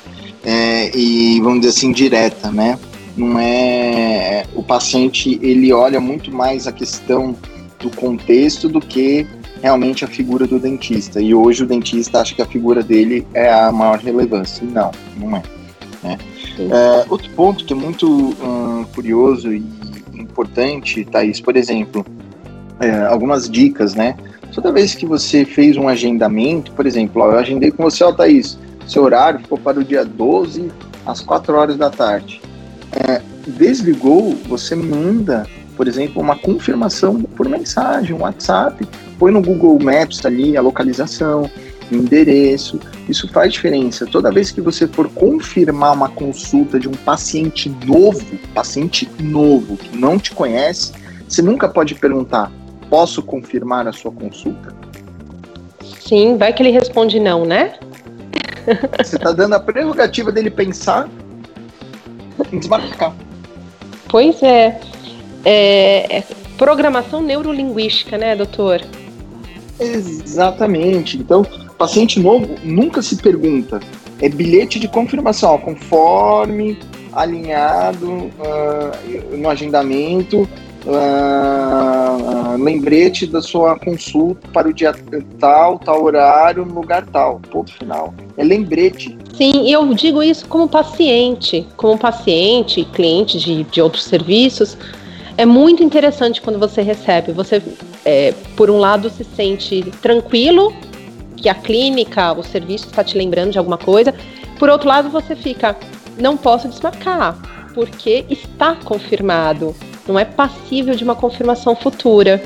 é, 0.44 0.96
e, 0.96 1.40
vamos 1.40 1.60
dizer 1.60 1.70
assim, 1.70 1.92
direta, 1.92 2.50
né? 2.50 2.78
Não 3.16 3.38
é. 3.38 4.44
O 4.54 4.62
paciente 4.62 5.38
ele 5.42 5.72
olha 5.72 6.00
muito 6.00 6.32
mais 6.32 6.66
a 6.66 6.72
questão 6.72 7.34
do 7.78 7.90
contexto 7.90 8.68
do 8.68 8.80
que 8.80 9.26
realmente 9.62 10.04
a 10.04 10.08
figura 10.08 10.46
do 10.46 10.58
dentista. 10.58 11.20
E 11.20 11.34
hoje 11.34 11.62
o 11.62 11.66
dentista 11.66 12.20
acha 12.20 12.34
que 12.34 12.42
a 12.42 12.46
figura 12.46 12.82
dele 12.82 13.26
é 13.32 13.52
a 13.52 13.72
maior 13.72 13.98
relevância. 13.98 14.66
Não, 14.66 14.90
não 15.16 15.36
é. 15.36 15.42
Né? 16.02 16.18
É, 16.58 17.06
outro 17.08 17.30
ponto 17.30 17.64
que 17.64 17.72
é 17.72 17.76
muito 17.76 18.06
hum, 18.08 18.84
curioso 18.94 19.52
e 19.52 19.64
importante, 20.14 21.04
Thaís, 21.04 21.40
por 21.40 21.56
exemplo, 21.56 22.04
é, 22.80 23.06
algumas 23.06 23.48
dicas, 23.48 23.94
né? 23.94 24.16
Toda 24.52 24.72
vez 24.72 24.94
que 24.94 25.04
você 25.04 25.44
fez 25.44 25.76
um 25.76 25.88
agendamento, 25.88 26.72
por 26.72 26.86
exemplo, 26.86 27.22
ó, 27.22 27.32
eu 27.32 27.38
agendei 27.38 27.70
com 27.70 27.82
você, 27.82 28.04
ó, 28.04 28.12
Thaís, 28.12 28.58
seu 28.86 29.02
horário 29.02 29.40
ficou 29.40 29.58
para 29.58 29.80
o 29.80 29.84
dia 29.84 30.04
12, 30.04 30.70
às 31.06 31.20
4 31.20 31.54
horas 31.54 31.76
da 31.76 31.90
tarde. 31.90 32.40
É, 32.92 33.20
desligou, 33.46 34.36
você 34.46 34.74
manda, 34.74 35.46
por 35.76 35.88
exemplo, 35.88 36.22
uma 36.22 36.36
confirmação 36.36 37.20
por 37.22 37.48
mensagem, 37.48 38.14
um 38.14 38.22
WhatsApp, 38.22 38.86
põe 39.18 39.32
no 39.32 39.42
Google 39.42 39.78
Maps 39.82 40.24
ali 40.24 40.56
a 40.56 40.60
localização, 40.60 41.50
endereço. 41.90 42.78
Isso 43.08 43.28
faz 43.28 43.52
diferença. 43.52 44.06
Toda 44.06 44.30
vez 44.30 44.50
que 44.50 44.60
você 44.60 44.86
for 44.86 45.08
confirmar 45.08 45.92
uma 45.92 46.08
consulta 46.08 46.78
de 46.78 46.88
um 46.88 46.92
paciente 46.92 47.68
novo, 47.84 48.24
paciente 48.54 49.08
novo 49.20 49.76
que 49.76 49.96
não 49.96 50.18
te 50.18 50.32
conhece, 50.32 50.92
você 51.28 51.42
nunca 51.42 51.68
pode 51.68 51.94
perguntar: 51.94 52.50
posso 52.88 53.22
confirmar 53.22 53.86
a 53.88 53.92
sua 53.92 54.12
consulta? 54.12 54.74
Sim, 56.00 56.36
vai 56.36 56.52
que 56.52 56.62
ele 56.62 56.70
responde 56.70 57.18
não, 57.18 57.44
né? 57.44 57.74
Você 59.02 59.16
está 59.16 59.32
dando 59.32 59.54
a 59.54 59.60
prerrogativa 59.60 60.30
dele 60.32 60.50
pensar 60.50 61.08
em 62.52 62.58
desmarcar. 62.58 63.14
Pois 64.08 64.42
é. 64.42 64.80
é. 65.44 66.18
é 66.18 66.24
programação 66.56 67.20
neurolinguística, 67.20 68.16
né, 68.16 68.36
doutor? 68.36 68.80
Exatamente. 69.78 71.18
Então, 71.18 71.44
paciente 71.78 72.20
novo 72.20 72.54
nunca 72.62 73.02
se 73.02 73.16
pergunta. 73.16 73.80
É 74.20 74.28
bilhete 74.28 74.78
de 74.78 74.88
confirmação, 74.88 75.58
conforme 75.58 76.78
alinhado 77.12 78.10
uh, 78.10 79.36
no 79.36 79.48
agendamento, 79.48 80.48
uh, 80.86 82.62
lembrete 82.62 83.26
da 83.26 83.40
sua 83.40 83.78
consulta 83.78 84.48
para 84.52 84.68
o 84.68 84.72
dia 84.72 84.94
tal, 85.38 85.78
tal 85.78 86.02
horário, 86.04 86.64
lugar 86.64 87.06
tal. 87.06 87.40
Ponto 87.50 87.72
final. 87.72 88.14
É 88.36 88.44
lembrete. 88.44 89.16
Sim, 89.36 89.70
eu 89.70 89.92
digo 89.94 90.22
isso 90.22 90.46
como 90.46 90.68
paciente, 90.68 91.66
como 91.76 91.98
paciente, 91.98 92.84
cliente 92.92 93.38
de, 93.38 93.64
de 93.64 93.80
outros 93.80 94.04
serviços. 94.04 94.76
É 95.36 95.44
muito 95.44 95.82
interessante 95.82 96.40
quando 96.40 96.58
você 96.58 96.82
recebe. 96.82 97.32
Você, 97.32 97.60
é, 98.04 98.32
por 98.56 98.70
um 98.70 98.78
lado, 98.78 99.10
se 99.10 99.24
sente 99.24 99.82
tranquilo 100.00 100.72
que 101.36 101.48
a 101.48 101.54
clínica, 101.54 102.32
o 102.32 102.42
serviço 102.42 102.86
está 102.86 103.02
te 103.02 103.16
lembrando 103.16 103.52
de 103.52 103.58
alguma 103.58 103.78
coisa. 103.78 104.14
Por 104.58 104.68
outro 104.68 104.88
lado, 104.88 105.08
você 105.08 105.34
fica, 105.34 105.76
não 106.18 106.36
posso 106.36 106.68
desmarcar, 106.68 107.36
porque 107.74 108.24
está 108.30 108.76
confirmado, 108.76 109.74
não 110.06 110.18
é 110.18 110.24
passível 110.24 110.94
de 110.94 111.04
uma 111.04 111.14
confirmação 111.14 111.74
futura. 111.74 112.42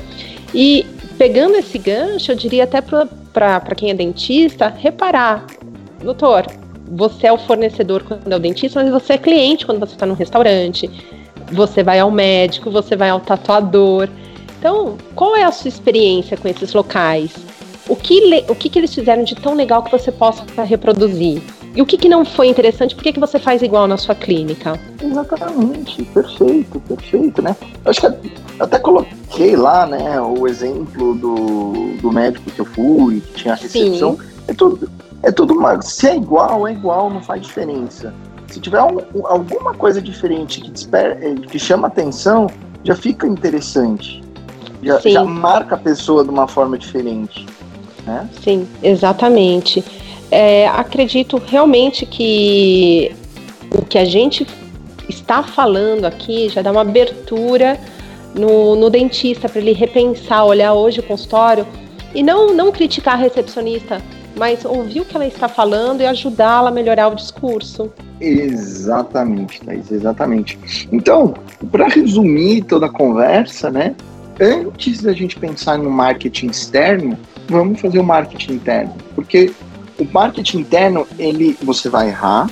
E 0.53 0.85
pegando 1.17 1.55
esse 1.55 1.77
gancho, 1.77 2.31
eu 2.31 2.35
diria 2.35 2.63
até 2.63 2.81
para 2.81 3.75
quem 3.75 3.91
é 3.91 3.93
dentista, 3.93 4.69
reparar, 4.69 5.45
doutor, 6.01 6.45
você 6.91 7.27
é 7.27 7.31
o 7.31 7.37
fornecedor 7.37 8.03
quando 8.03 8.31
é 8.31 8.35
o 8.35 8.39
dentista, 8.39 8.83
mas 8.83 8.91
você 8.91 9.13
é 9.13 9.17
cliente 9.17 9.65
quando 9.65 9.79
você 9.79 9.93
está 9.93 10.05
no 10.05 10.15
restaurante 10.15 10.89
você 11.51 11.83
vai 11.83 11.99
ao 11.99 12.11
médico, 12.11 12.71
você 12.71 12.95
vai 12.95 13.09
ao 13.09 13.19
tatuador. 13.19 14.07
Então, 14.57 14.97
qual 15.15 15.35
é 15.35 15.43
a 15.43 15.51
sua 15.51 15.69
experiência 15.69 16.37
com 16.37 16.47
esses 16.47 16.73
locais? 16.73 17.31
O 17.89 17.95
que, 17.95 18.45
o 18.47 18.55
que, 18.55 18.69
que 18.69 18.77
eles 18.77 18.93
fizeram 18.93 19.23
de 19.23 19.35
tão 19.35 19.55
legal 19.55 19.81
que 19.81 19.91
você 19.91 20.11
possa 20.11 20.45
reproduzir? 20.63 21.41
E 21.75 21.81
o 21.81 21.85
que, 21.85 21.97
que 21.97 22.07
não 22.07 22.23
foi 22.23 22.47
interessante? 22.47 22.93
Por 22.95 23.03
que, 23.03 23.13
que 23.13 23.19
você 23.19 23.39
faz 23.39 23.63
igual 23.63 23.87
na 23.87 23.97
sua 23.97 24.13
clínica? 24.13 24.79
Exatamente, 25.03 26.03
perfeito, 26.05 26.79
perfeito, 26.81 27.41
né? 27.41 27.55
Acho 27.85 28.01
que 28.01 28.31
até 28.59 28.77
coloquei 28.77 29.55
lá, 29.55 29.87
né, 29.87 30.21
o 30.21 30.47
exemplo 30.47 31.15
do, 31.15 31.97
do 31.99 32.11
médico 32.11 32.51
que 32.51 32.59
eu 32.59 32.65
fui, 32.65 33.21
que 33.21 33.33
tinha 33.33 33.53
a 33.53 33.57
recepção. 33.57 34.17
Sim. 34.17 34.23
É 34.47 34.53
tudo, 34.53 34.91
é 35.23 35.31
tudo 35.31 35.53
uma. 35.55 35.81
Se 35.81 36.07
é 36.07 36.15
igual, 36.15 36.67
é 36.67 36.73
igual, 36.73 37.09
não 37.09 37.23
faz 37.23 37.41
diferença. 37.41 38.13
Se 38.47 38.59
tiver 38.59 38.81
um, 38.83 38.99
alguma 39.25 39.73
coisa 39.73 40.01
diferente 40.01 40.61
que, 40.61 40.69
desper, 40.69 41.17
eh, 41.21 41.35
que 41.35 41.57
chama 41.57 41.87
atenção, 41.87 42.47
já 42.83 42.95
fica 42.95 43.27
interessante. 43.27 44.23
Já, 44.81 44.99
já, 44.99 45.23
marca 45.23 45.75
a 45.75 45.77
pessoa 45.77 46.23
de 46.23 46.29
uma 46.29 46.47
forma 46.47 46.77
diferente. 46.77 47.45
Né? 48.09 48.29
Sim, 48.43 48.67
exatamente. 48.81 49.83
É, 50.31 50.67
acredito 50.67 51.37
realmente 51.37 52.05
que 52.05 53.15
o 53.71 53.83
que 53.83 53.97
a 53.99 54.05
gente 54.05 54.47
está 55.07 55.43
falando 55.43 56.05
aqui 56.05 56.49
já 56.49 56.61
dá 56.61 56.71
uma 56.71 56.81
abertura 56.81 57.79
no, 58.33 58.75
no 58.75 58.89
dentista 58.89 59.47
para 59.47 59.61
ele 59.61 59.73
repensar, 59.73 60.43
olhar 60.43 60.73
hoje 60.73 60.99
o 60.99 61.03
consultório 61.03 61.67
e 62.13 62.23
não, 62.23 62.53
não 62.53 62.71
criticar 62.71 63.13
a 63.13 63.17
recepcionista, 63.17 64.01
mas 64.35 64.65
ouvir 64.65 65.01
o 65.01 65.05
que 65.05 65.15
ela 65.15 65.27
está 65.27 65.47
falando 65.47 66.01
e 66.01 66.05
ajudá-la 66.07 66.69
a 66.69 66.71
melhorar 66.71 67.09
o 67.09 67.15
discurso. 67.15 67.91
Exatamente, 68.19 69.61
Thaís, 69.61 69.91
exatamente. 69.91 70.57
Então, 70.91 71.35
para 71.71 71.87
resumir 71.87 72.63
toda 72.63 72.87
a 72.87 72.89
conversa, 72.89 73.69
né? 73.69 73.95
Antes 74.39 75.01
da 75.01 75.11
gente 75.13 75.35
pensar 75.37 75.77
no 75.77 75.89
marketing 75.91 76.47
externo, 76.47 77.17
vamos 77.49 77.81
fazer 77.81 77.99
o 77.99 78.03
marketing 78.03 78.53
interno. 78.53 78.93
Porque 79.15 79.51
o 79.97 80.05
marketing 80.05 80.59
interno, 80.59 81.07
ele, 81.17 81.57
você 81.61 81.89
vai 81.89 82.09
errar, 82.09 82.49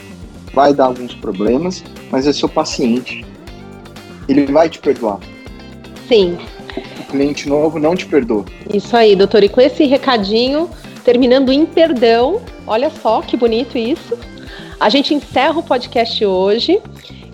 vai 0.54 0.74
dar 0.74 0.86
alguns 0.86 1.14
problemas, 1.14 1.84
mas 2.12 2.28
é 2.28 2.34
seu 2.34 2.50
paciente. 2.50 3.26
Ele 4.28 4.46
vai 4.48 4.70
te 4.70 4.80
perdoar. 4.80 5.20
Sim. 6.08 6.38
O 7.00 7.04
cliente 7.06 7.48
novo 7.48 7.80
não 7.80 7.96
te 7.96 8.06
perdoa. 8.06 8.46
Isso 8.74 8.96
aí, 8.96 9.16
doutor. 9.16 9.44
E 9.44 9.50
com 9.50 9.62
esse 9.62 9.86
recadinho, 9.86 10.70
terminando 11.04 11.52
em 11.52 11.66
perdão, 11.66 12.42
olha 12.66 12.90
só 12.90 13.22
que 13.22 13.38
bonito 13.38 13.78
isso. 13.78 14.18
A 14.80 14.90
gente 14.90 15.14
encerra 15.14 15.58
o 15.58 15.64
podcast 15.64 16.24
hoje 16.26 16.82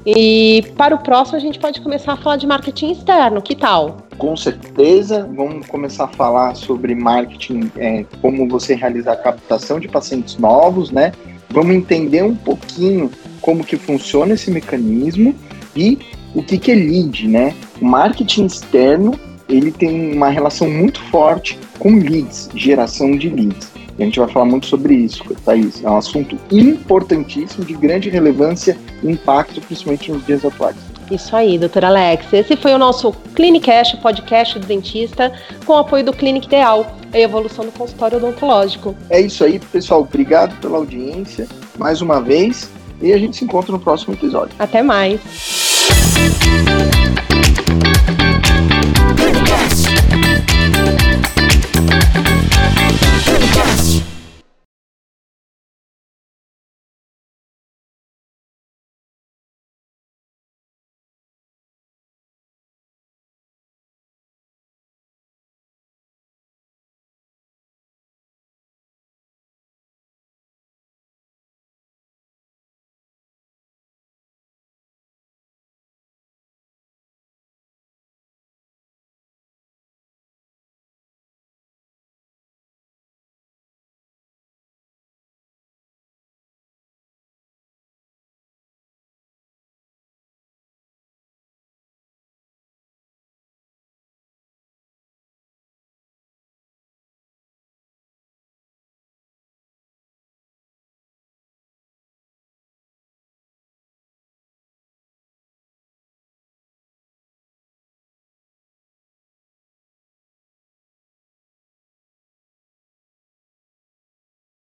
e 0.05 0.63
para 0.77 0.95
o 0.95 0.99
próximo 0.99 1.37
a 1.37 1.41
gente 1.41 1.59
pode 1.59 1.81
começar 1.81 2.13
a 2.13 2.17
falar 2.17 2.37
de 2.37 2.45
marketing 2.45 2.91
externo. 2.91 3.41
Que 3.41 3.55
tal? 3.55 4.02
Com 4.17 4.37
certeza, 4.37 5.29
vamos 5.35 5.67
começar 5.67 6.05
a 6.05 6.07
falar 6.07 6.55
sobre 6.55 6.95
marketing, 6.95 7.71
é, 7.75 8.05
como 8.21 8.47
você 8.47 8.75
realizar 8.75 9.13
a 9.13 9.17
captação 9.17 9.79
de 9.79 9.87
pacientes 9.87 10.37
novos, 10.37 10.91
né? 10.91 11.11
Vamos 11.49 11.75
entender 11.75 12.23
um 12.23 12.35
pouquinho 12.35 13.11
como 13.41 13.63
que 13.63 13.77
funciona 13.77 14.33
esse 14.33 14.49
mecanismo 14.49 15.35
e 15.75 15.99
o 16.33 16.41
que, 16.41 16.57
que 16.57 16.71
é 16.71 16.75
lead, 16.75 17.27
né? 17.27 17.53
O 17.81 17.85
marketing 17.85 18.45
externo 18.45 19.19
ele 19.49 19.71
tem 19.71 20.13
uma 20.13 20.29
relação 20.29 20.69
muito 20.69 21.01
forte 21.03 21.59
com 21.77 21.97
leads, 21.97 22.49
geração 22.55 23.17
de 23.17 23.29
leads. 23.29 23.71
E 23.97 24.01
a 24.01 24.05
gente 24.05 24.19
vai 24.19 24.27
falar 24.29 24.45
muito 24.45 24.65
sobre 24.65 24.95
isso, 24.95 25.23
Thaís. 25.45 25.83
É 25.83 25.89
um 25.89 25.97
assunto 25.97 26.37
importantíssimo, 26.51 27.63
de 27.63 27.73
grande 27.73 28.09
relevância 28.09 28.77
e 29.03 29.11
impacto, 29.11 29.61
principalmente 29.61 30.11
nos 30.11 30.25
dias 30.25 30.43
atuais. 30.43 30.92
Isso 31.11 31.35
aí, 31.35 31.57
doutor 31.57 31.85
Alex. 31.85 32.31
Esse 32.31 32.55
foi 32.55 32.73
o 32.73 32.77
nosso 32.77 33.11
Clinicast, 33.35 33.97
podcast 33.97 34.59
do 34.59 34.65
dentista, 34.65 35.31
com 35.65 35.73
o 35.73 35.77
apoio 35.77 36.03
do 36.03 36.13
Clínica 36.13 36.47
Ideal, 36.47 36.95
a 37.13 37.19
evolução 37.19 37.65
do 37.65 37.71
consultório 37.71 38.17
odontológico. 38.17 38.95
É 39.09 39.21
isso 39.21 39.43
aí, 39.43 39.59
pessoal. 39.59 40.01
Obrigado 40.01 40.59
pela 40.59 40.77
audiência 40.77 41.47
mais 41.77 42.01
uma 42.01 42.21
vez 42.21 42.69
e 43.01 43.11
a 43.11 43.17
gente 43.17 43.37
se 43.37 43.43
encontra 43.43 43.71
no 43.71 43.79
próximo 43.79 44.13
episódio. 44.13 44.55
Até 44.57 44.81
mais. 44.81 45.19